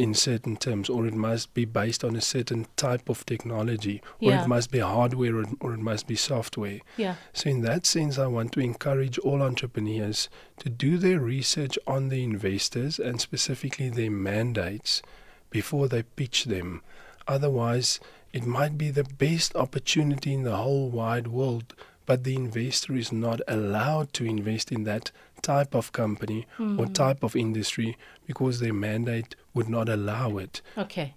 [0.00, 4.30] in certain terms, or it must be based on a certain type of technology, or
[4.32, 4.42] Yeah.
[4.44, 6.80] it must be hardware, or, or it must be software.
[6.96, 7.16] Yeah.
[7.32, 10.28] So, in that sense, I want to encourage all entrepreneurs
[10.60, 15.02] to do their research on the investors and specifically their mandates
[15.50, 16.82] before they pitch them.
[17.28, 18.00] Otherwise,
[18.32, 21.74] it might be the best opportunity in the whole wide world,
[22.06, 25.10] but the investor is not allowed to invest in that
[25.42, 26.46] type of company
[26.78, 30.62] or type of industry because their mandate would not allow it.
[30.76, 31.14] Okay.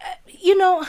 [0.00, 0.84] Uh, you know,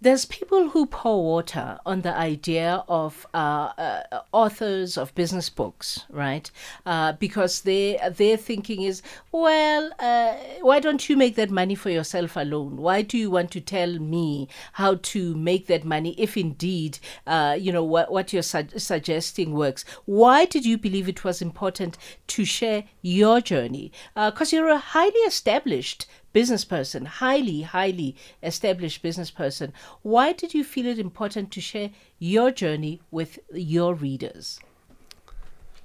[0.00, 6.04] there's people who pour water on the idea of uh, uh, authors of business books,
[6.10, 6.50] right?
[6.84, 11.90] Uh, because they their thinking is, well, uh, why don't you make that money for
[11.90, 12.76] yourself alone?
[12.76, 17.56] Why do you want to tell me how to make that money if indeed, uh,
[17.58, 19.84] you know, what what you're su- suggesting works?
[20.04, 21.96] Why did you believe it was important
[22.28, 23.92] to share your journey?
[24.14, 26.06] Because you're a highly established
[26.36, 29.72] business person, highly, highly established business person,
[30.02, 34.60] why did you feel it important to share your journey with your readers?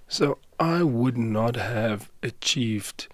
[0.09, 3.07] So I would not have achieved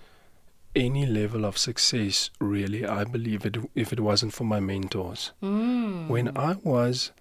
[0.75, 5.31] any level of success, really, I believe, it, if it wasn't for my mentors.
[6.07, 7.11] When I was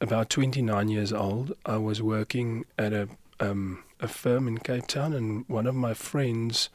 [0.00, 3.06] about 29 years old, I was working at a,
[3.38, 6.70] um, a firm in Cape Town, and one of my friends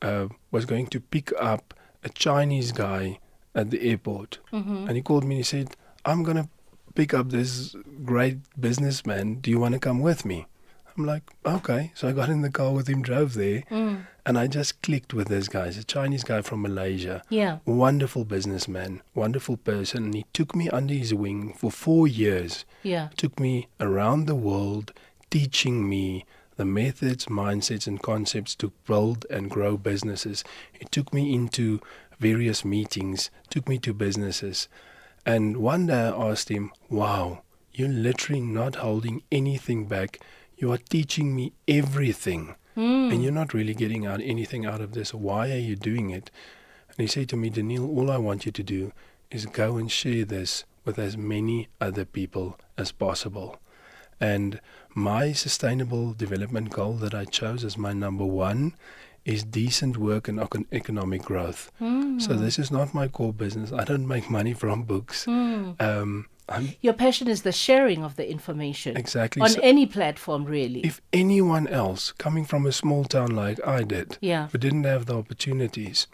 [0.00, 1.74] uh, was going to pick up
[2.04, 3.18] a Chinese guy
[3.54, 4.38] at the airport.
[4.52, 4.86] Mm-hmm.
[4.86, 6.48] And he called me and he said, I'm going to
[6.94, 7.74] pick up this
[8.04, 9.36] great businessman.
[9.36, 10.46] Do you want to come with me?
[10.96, 11.92] I'm like, okay.
[11.94, 14.04] So I got in the car with him, drove there, mm.
[14.26, 15.66] and I just clicked with this guy.
[15.66, 17.22] He's a Chinese guy from Malaysia.
[17.28, 17.58] Yeah.
[17.64, 20.06] Wonderful businessman, wonderful person.
[20.06, 22.64] And he took me under his wing for four years.
[22.82, 23.10] Yeah.
[23.16, 24.92] Took me around the world,
[25.30, 26.24] teaching me
[26.58, 30.44] the methods, mindsets, and concepts to build and grow businesses.
[30.72, 31.80] He took me into
[32.18, 34.68] various meetings, took me to businesses.
[35.24, 37.42] And one day I asked him, Wow,
[37.72, 40.18] you're literally not holding anything back.
[40.56, 42.56] You are teaching me everything.
[42.74, 43.10] Hmm.
[43.12, 45.14] And you're not really getting out anything out of this.
[45.14, 46.30] Why are you doing it?
[46.88, 48.92] And he said to me, Daniel, all I want you to do
[49.30, 53.60] is go and share this with as many other people as possible.
[54.20, 54.60] And
[54.98, 58.74] my sustainable development goal that I chose as my number one
[59.24, 60.40] is decent work and
[60.72, 61.70] economic growth.
[61.78, 63.72] So this is not my core business.
[63.72, 65.26] I don't make money from books.
[65.28, 70.44] Um, I'm Your passion is the sharing of the information exactly on so- any platform,
[70.46, 70.80] really.
[70.80, 74.48] if anyone else coming from a small town like I did, Yeah.
[74.48, 76.06] who didn't have the opportunities,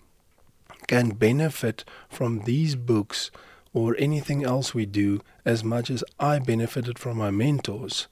[0.88, 3.30] can benefit from these books
[3.72, 8.08] or anything else we do as much as I benefited from my mentors,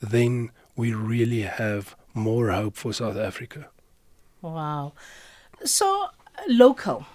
[0.00, 3.68] then we really have more hope for South Africa.
[4.42, 4.92] Wow.
[5.64, 6.08] So
[6.48, 7.06] local.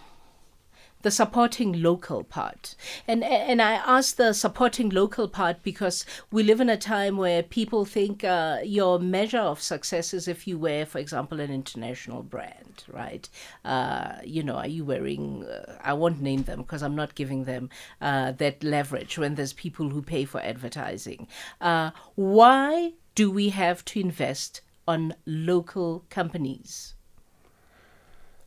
[1.06, 2.76] The supporting local part.
[3.08, 7.44] And and I ask the supporting local part because we live in a time where
[7.44, 12.24] people think uh, your measure of success is if you wear, for example, an international
[12.24, 13.30] brand, right?
[13.64, 17.44] Uh, you know, are you wearing, uh, I won't name them because I'm not giving
[17.44, 17.70] them
[18.02, 21.28] uh, that leverage when there's people who pay for advertising.
[21.62, 26.95] Uh, why do we have to invest on local companies?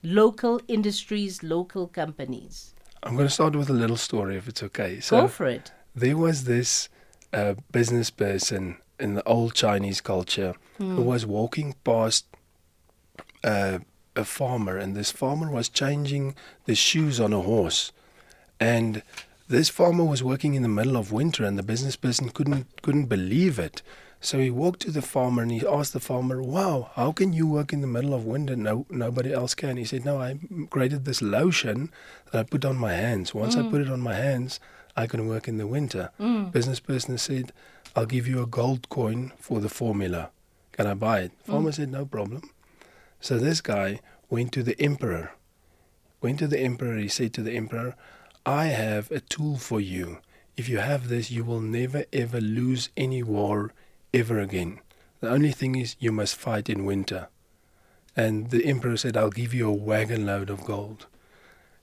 [0.02, 2.74] Local industries, local companies.
[3.02, 5.00] I'm going to start with a little story if it's okay.
[5.08, 5.72] Go for it.
[5.94, 6.88] there was this
[7.32, 12.26] uh, business person in the old Chinese culture who was walking past
[13.44, 13.78] uh,
[14.16, 16.34] a farmer, and this farmer was changing
[16.66, 17.92] the shoes on a horse,
[18.60, 19.02] and
[19.48, 23.06] this farmer was working in the middle of winter, and the business person couldn't couldn't
[23.06, 23.82] believe it.
[24.20, 27.46] So he walked to the farmer and he asked the farmer, "Wow, how can you
[27.46, 28.56] work in the middle of winter?
[28.56, 30.38] No, nobody else can." He said, "No, I
[30.70, 31.90] created this lotion
[32.26, 33.32] that I put on my hands.
[33.32, 33.70] Once I mm.
[33.70, 34.58] put it on my hands,
[34.96, 36.50] I can work in the winter." Mm.
[36.50, 37.52] Business person said,
[37.94, 40.30] "I'll give you a gold coin for the formula.
[40.72, 41.52] Can I buy it?" Mm.
[41.52, 42.42] Farmer said, "No problem."
[43.20, 45.32] So this guy went to the emperor.
[46.20, 46.96] Went to the emperor.
[46.96, 47.94] He said to the emperor,
[48.44, 50.18] "I have a tool for you.
[50.56, 53.72] If you have this, you will never ever lose any war
[54.12, 54.80] ever again.
[55.20, 57.28] The only thing is you must fight in winter."
[58.16, 61.06] And the emperor said, "I'll give you a wagon load of gold."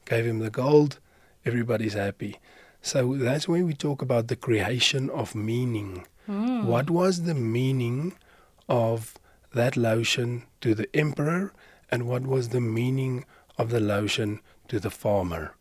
[0.05, 0.99] Gave him the gold.
[1.45, 2.39] Everybody's happy.
[2.82, 6.05] So that's when we talk about the creation of meaning.
[6.26, 6.65] Hmm.
[6.65, 8.13] What was the meaning
[8.67, 9.17] of
[9.53, 11.53] that lotion to the emperor,
[11.89, 13.26] and what was the meaning
[13.57, 15.55] of the lotion to the farmer?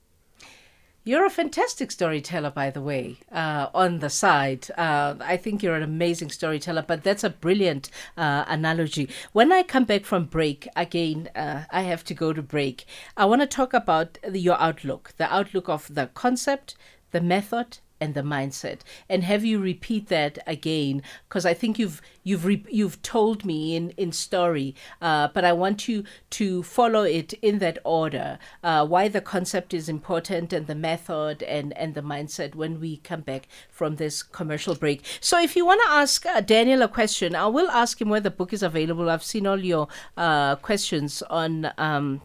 [1.06, 4.70] You're a fantastic storyteller, by the way, uh, on the side.
[4.70, 9.10] Uh, I think you're an amazing storyteller, but that's a brilliant uh, analogy.
[9.32, 12.86] When I come back from break, again, uh, I have to go to break.
[13.18, 16.74] I want to talk about the, your outlook, the outlook of the concept,
[17.10, 18.80] the method, and the mindset.
[19.08, 21.02] And have you repeat that again?
[21.28, 25.52] Because i think you've you've re- you've told me in in story uh, but i
[25.52, 30.66] want you to follow it in that order uh, why the concept is important and
[30.66, 35.04] the method and and the mindset when we come back from this commercial break.
[35.20, 38.20] So if you want to ask uh, daniel a question i will ask him where
[38.20, 39.10] the book is available.
[39.10, 42.22] I've seen all your uh, questions on um,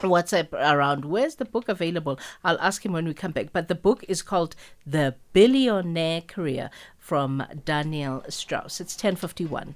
[0.00, 2.18] WhatsApp around where's the book available?
[2.42, 3.52] I'll ask him when we come back.
[3.52, 4.54] But the book is called
[4.86, 8.80] The Billionaire Career from Daniel Strauss.
[8.80, 9.74] It's 1051.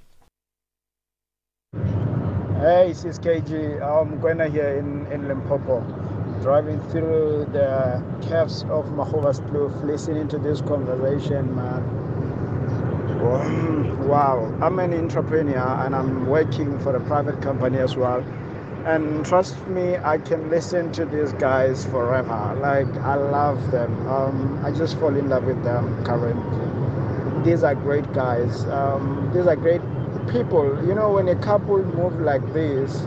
[2.59, 3.81] Hey, this is KG.
[3.81, 5.81] I'm Gwena here in, in Limpopo,
[6.41, 12.07] driving through the caves of Mahovas Kloof, listening to this conversation, man.
[14.07, 18.23] Wow, I'm an entrepreneur and I'm working for a private company as well
[18.89, 22.57] and trust me i can listen to these guys forever.
[22.59, 24.07] Like i love them.
[24.07, 27.43] Um, i just fall in love with them currently.
[27.43, 28.65] These are great guys.
[28.65, 29.81] Um, these are great
[30.29, 30.65] people.
[30.87, 33.01] You know when a couple move like this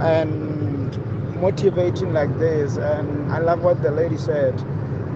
[0.00, 0.96] and
[1.40, 4.54] motivating like this and i love what the lady said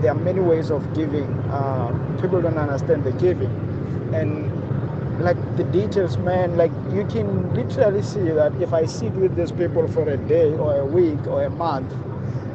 [0.01, 1.29] there are many ways of giving.
[1.51, 3.51] Uh, people don't understand the giving.
[4.15, 4.50] And
[5.21, 9.53] like the details, man, like you can literally see that if I sit with these
[9.53, 11.93] people for a day or a week or a month,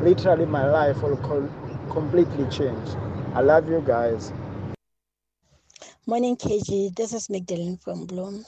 [0.01, 1.49] literally my life will co-
[1.91, 2.89] completely change.
[3.35, 4.31] I love you guys.
[6.07, 6.95] Morning, KG.
[6.95, 8.45] This is Magdalene from Bloem.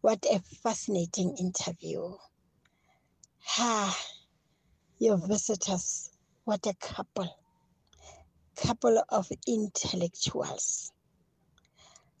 [0.00, 2.16] What a fascinating interview.
[3.56, 3.98] Ha,
[4.98, 6.10] your visitors,
[6.44, 7.28] what a couple.
[8.56, 10.93] Couple of intellectuals.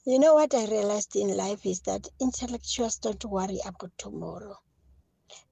[0.06, 4.54] You know what I realized in life is that intellectuals don't worry about tomorrow.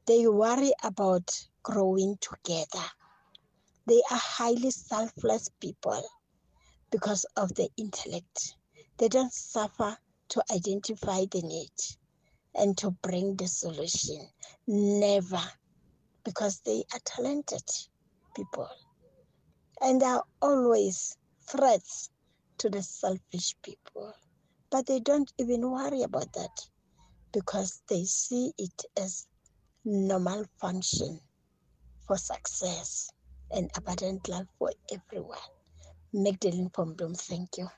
[0.07, 2.85] They worry about growing together.
[3.87, 6.03] They are highly selfless people
[6.91, 8.57] because of the intellect.
[8.99, 9.97] They don't suffer
[10.29, 11.73] to identify the need
[12.55, 14.29] and to bring the solution.
[14.67, 15.43] Never,
[16.25, 17.65] because they are talented
[18.37, 18.69] people
[19.81, 22.11] and are always threats
[22.59, 24.13] to the selfish people.
[24.73, 26.57] But they don't even worry about that
[27.33, 29.27] because they see it as
[29.85, 31.21] normal function
[32.07, 33.11] for success
[33.51, 35.39] and abundant life for everyone.
[36.13, 37.69] Magdalene from Bloem, thank you.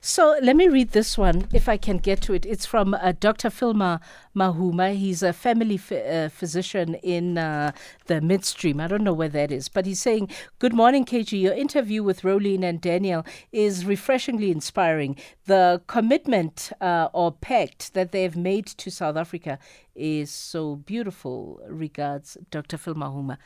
[0.00, 2.46] So let me read this one if I can get to it.
[2.46, 3.50] It's from uh, Dr.
[3.50, 4.00] Philma
[4.34, 4.94] Mahuma.
[4.94, 7.72] He's a family uh, physician in uh,
[8.06, 8.80] the midstream.
[8.80, 11.40] I don't know where that is, but he's saying, Good morning, KG.
[11.40, 15.16] Your interview with Rolene and Daniel is refreshingly inspiring.
[15.46, 19.58] The commitment uh, or pact that they've made to South Africa
[19.94, 21.60] is so beautiful.
[21.68, 22.76] Regards, Dr.
[22.76, 23.38] Philma Mahuma.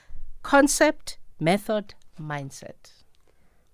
[0.43, 3.00] Concept, method, mindset.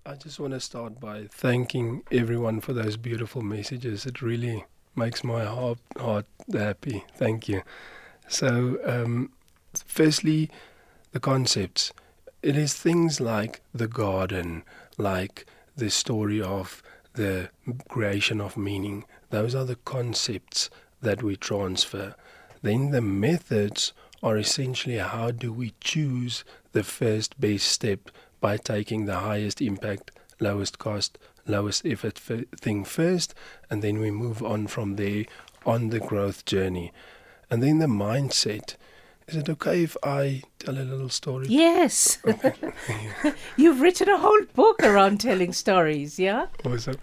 [0.07, 4.05] I just want to start by thanking everyone for those beautiful messages.
[4.05, 4.63] It really
[4.95, 7.03] makes my heart, heart happy.
[7.13, 7.61] Thank you.
[8.29, 9.33] So, um,
[9.85, 10.49] firstly,
[11.11, 11.91] the concepts.
[12.41, 14.63] It is things like the garden,
[14.97, 15.45] like
[15.75, 16.81] the story of
[17.15, 17.49] the
[17.89, 19.03] creation of meaning.
[19.29, 20.69] Those are the concepts
[21.01, 22.15] that we transfer.
[22.61, 23.91] Then the methods
[24.23, 28.09] are essentially how do we choose the first best step
[28.39, 31.17] by taking the highest impact, lowest cost,
[31.47, 33.33] lowest effort f- thing first,
[33.69, 35.25] and then we move on from there
[35.65, 36.91] on the growth journey.
[37.49, 38.75] And then the mindset.
[39.27, 41.47] Is it okay if I tell a little story?
[41.49, 42.19] Yes.
[42.25, 42.53] Okay.
[43.57, 46.47] You've written a whole book around telling stories, yeah?
[46.65, 46.95] Awesome.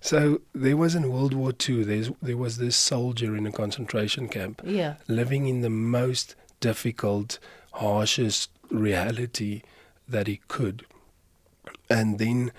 [0.00, 4.28] So there was in World War II, there's, there was this soldier in a concentration
[4.28, 4.96] camp yeah.
[5.08, 7.38] living in the most difficult,
[7.72, 9.62] harshest reality
[10.08, 10.86] that he could.
[11.88, 12.52] And then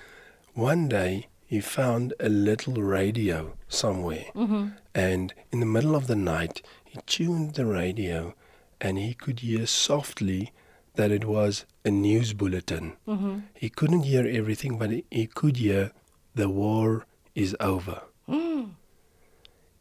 [0.53, 4.25] one day he found a little radio somewhere.
[4.35, 4.67] Mm-hmm.
[4.93, 8.33] And in the middle of the night, he tuned the radio
[8.81, 10.51] and he could hear softly
[10.95, 12.93] that it was a news bulletin.
[13.07, 13.39] Mm-hmm.
[13.53, 15.91] He couldn't hear everything, but he could hear
[16.35, 18.01] the war is over.
[18.27, 18.71] Mm.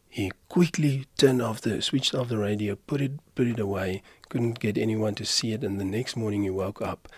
[0.09, 4.61] He quickly turned off the switched off the radio, put it put it away, couldn't
[4.61, 7.09] get anyone to see it, and the next morning he woke up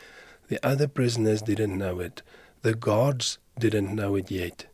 [0.49, 2.23] the other prisoners didn't know it.
[2.63, 4.67] The guards didn't know it yet.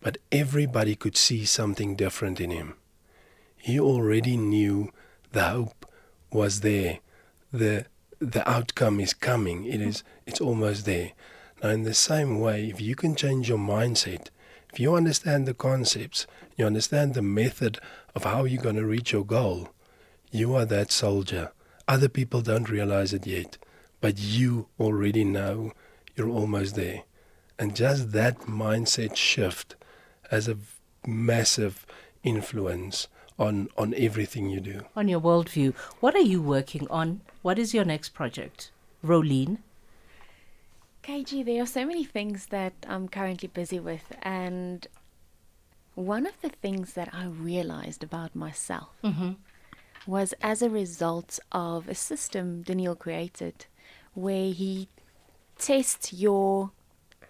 [0.00, 2.74] But everybody could see something different in him.
[3.56, 4.92] He already knew
[5.32, 5.86] the hope
[6.30, 6.98] was there.
[7.52, 7.86] The
[8.18, 9.64] the outcome is coming.
[9.64, 11.12] It is it's almost there.
[11.62, 14.28] Now in the same way, if you can change your mindset,
[14.72, 17.78] if you understand the concepts, you understand the method
[18.14, 19.68] of how you're going to reach your goal,
[20.30, 21.52] you are that soldier.
[21.86, 23.56] Other people don't realize it yet,
[24.04, 25.72] but you already know
[26.14, 27.04] you're almost there.
[27.58, 29.76] And just that mindset shift
[30.30, 30.58] has a
[31.06, 31.86] massive
[32.22, 34.82] influence on, on everything you do.
[34.94, 37.22] On your worldview, what are you working on?
[37.40, 38.70] What is your next project?
[39.02, 39.56] Rolene?
[41.02, 44.86] KG, there are so many things that I'm currently busy with, and
[45.94, 49.32] one of the things that I realized about myself Mm-hmm.
[50.06, 53.64] was as a result of a system Daniel created
[54.14, 54.88] where he
[55.58, 56.70] tests your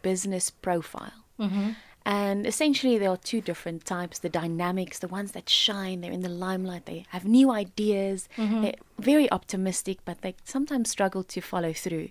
[0.02, 1.24] business profile.
[1.38, 1.70] Mm-hmm.
[2.06, 6.20] And essentially, there are two different types the dynamics, the ones that shine, they're in
[6.20, 8.28] the limelight, they have new ideas,
[8.62, 12.10] they're very optimistic, but they sometimes struggle to follow through.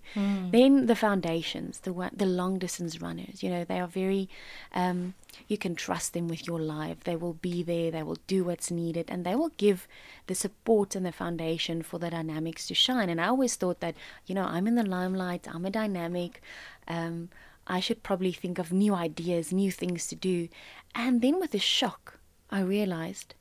[0.51, 4.29] Then the foundations, the, the long distance runners, you know, they are very,
[4.73, 5.13] um,
[5.47, 7.03] you can trust them with your life.
[7.03, 9.87] They will be there, they will do what's needed, and they will give
[10.25, 13.09] the support and the foundation for the dynamics to shine.
[13.09, 13.93] And I always thought that,
[14.25, 16.41] you know, I'm in the limelight, I'm a dynamic.
[16.87, 17.29] Um,
[17.67, 20.49] I should probably think of new ideas, new things to do.
[20.95, 23.35] And then with a shock, I realized,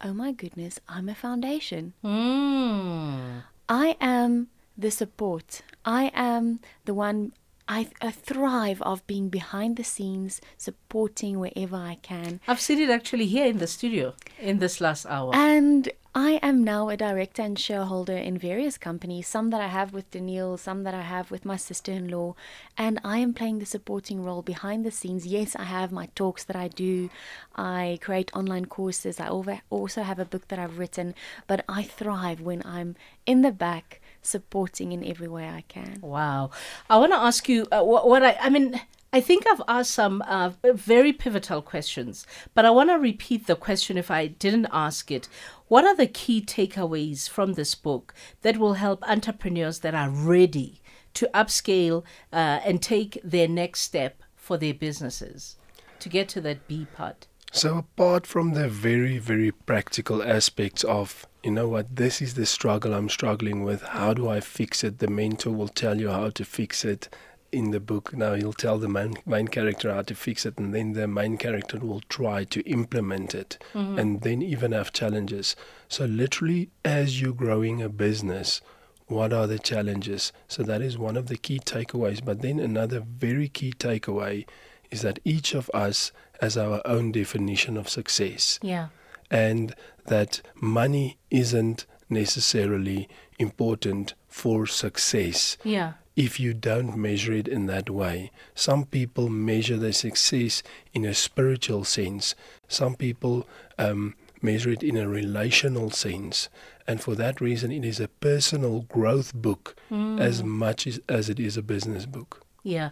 [0.00, 1.94] oh my goodness, I'm a foundation.
[2.04, 3.42] Mm.
[3.68, 5.62] I am the support.
[5.84, 7.32] I am the one.
[7.68, 12.40] I, I thrive of being behind the scenes, supporting wherever I can.
[12.48, 15.30] I've seen it actually here in the studio in this last hour.
[15.34, 19.94] And I am now a director and shareholder in various companies, some that I have
[19.94, 22.34] with Daniel, some that I have with my sister in law.
[22.76, 25.26] And I am playing the supporting role behind the scenes.
[25.26, 27.08] Yes, I have my talks that I do,
[27.56, 29.28] I create online courses, I
[29.70, 31.14] also have a book that I've written,
[31.46, 32.94] but I thrive when I'm
[33.24, 35.98] in the back supporting in every way I can.
[36.02, 36.50] Wow.
[36.90, 38.78] I want to ask you uh, what, what I, I mean,
[39.14, 43.56] I think I've asked some uh, very pivotal questions, but I want to repeat the
[43.56, 45.28] question if I didn't ask it.
[45.68, 50.80] What are the key takeaways from this book that will help entrepreneurs that are ready
[51.12, 55.56] to upscale uh, and take their next step for their businesses
[56.00, 57.26] to get to that B part?
[57.54, 62.46] So, apart from the very, very practical aspects of, you know what, this is the
[62.46, 65.00] struggle I'm struggling with, how do I fix it?
[65.00, 67.14] The mentor will tell you how to fix it
[67.52, 68.16] in the book.
[68.16, 71.36] Now, he'll tell the main, main character how to fix it, and then the main
[71.36, 73.98] character will try to implement it mm-hmm.
[73.98, 75.54] and then even have challenges.
[75.88, 78.60] So, literally, as you're growing a business,
[79.06, 80.32] what are the challenges?
[80.48, 82.24] So, that is one of the key takeaways.
[82.24, 84.46] But then, another very key takeaway
[84.90, 88.88] is that each of us has our own definition of success Yeah.
[89.30, 89.74] and
[90.06, 95.94] that money isn't necessarily important for success Yeah.
[96.16, 98.30] If you don't measure it in that way.
[98.54, 102.34] Some people measure their success in a spiritual sense,
[102.68, 103.46] some people
[103.78, 106.48] um, measure it in a relational sense.
[106.86, 109.76] And for that reason, it is a personal growth book
[110.18, 112.44] as much as, as it is a business book.
[112.64, 112.90] Yeah.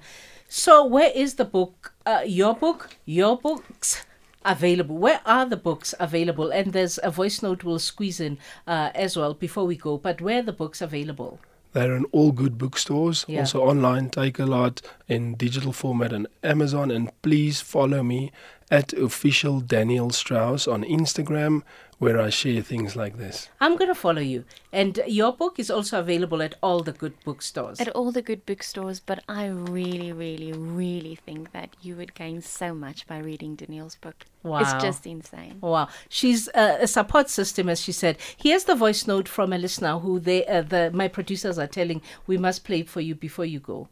[0.49, 1.93] So, where is the book?
[2.07, 2.97] Uh, your book?
[3.05, 4.05] Your books?
[4.45, 4.97] Available.
[4.97, 6.51] Where are the books available?
[6.51, 9.99] And there's a voice note we'll squeeze in uh, as well before we go.
[9.99, 11.41] But where are the books available?
[11.73, 13.41] They're in all good bookstores, Yeah.
[13.41, 16.91] also online, Takealot in digital format on Amazon.
[16.91, 18.33] And please follow me
[18.71, 21.63] at official Daniel Strauss on Instagram,
[21.99, 23.49] where I share things like this.
[23.61, 24.45] I'm going to follow you.
[24.73, 27.81] And your book is also available at all the good bookstores.
[27.81, 32.41] At all the good bookstores, but I really, really, really think that you would gain
[32.41, 34.25] so much by reading Daniel's book.
[34.43, 34.61] Wow.
[34.61, 35.59] It's just insane.
[35.61, 38.17] Wow, she's uh, a support system, as she said.
[38.37, 42.01] Here's the voice note from a listener who they, uh, the my producers are telling
[42.27, 43.89] we must play it for you before you go.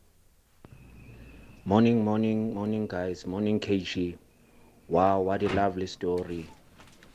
[1.66, 3.26] Morning, morning, morning, guys.
[3.26, 4.16] Morning, KG.
[4.88, 6.50] Wow, what a lovely story.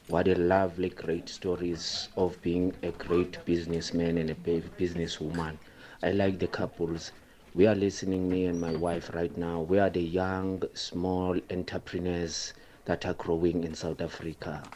[0.07, 5.57] What a lovely, great stories of being a great businessman and a businesswoman.
[6.01, 7.11] I like the couples.
[7.53, 9.61] We are listening, me and my wife, right now.
[9.61, 12.53] We are the young, small entrepreneurs
[12.85, 14.69] that are growing in South Africa.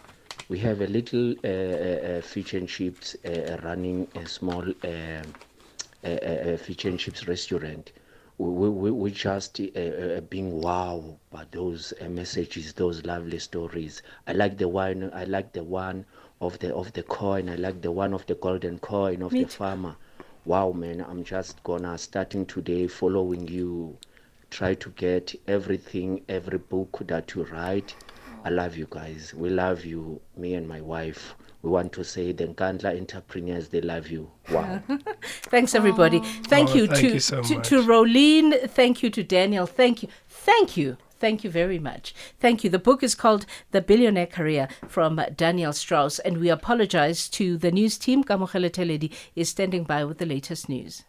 [0.49, 5.23] We have a little uh, uh, uh, fish and chips uh, running a small uh,
[6.03, 7.91] uh, uh, fish and chips restaurant.
[8.39, 14.01] We, we, we just uh, uh, being wow by those uh, messages, those lovely stories.
[14.27, 15.11] I like the one.
[15.13, 16.05] I like the one
[16.39, 17.49] of the of the coin.
[17.49, 19.57] I like the one of the golden coin of Me the too.
[19.57, 19.95] farmer.
[20.45, 21.01] Wow, man!
[21.01, 23.97] I'm just gonna starting today following you.
[24.51, 27.95] Try to get everything, every book that you write.
[28.45, 29.33] I love you guys.
[29.33, 30.21] We love you.
[30.35, 31.35] Me and my wife.
[31.67, 34.31] We we want to say the Nkandla entrepreneurs, they love you.
[34.49, 34.81] Wow.
[35.51, 36.21] Thanks, everybody.
[36.47, 37.67] Thank Oh, you thank to you so to, much.
[37.67, 38.69] to Rolene.
[38.69, 39.65] Thank you to Daniel.
[39.65, 40.07] Thank you.
[40.29, 40.95] Thank you.
[41.19, 42.15] Thank you very much.
[42.39, 42.69] Thank you.
[42.69, 47.71] The book is called The Billionaire Career from Daniel Strauss, and we apologize to the
[47.71, 48.23] news team.
[48.23, 51.03] Kamogele Teledi is standing by with the latest news.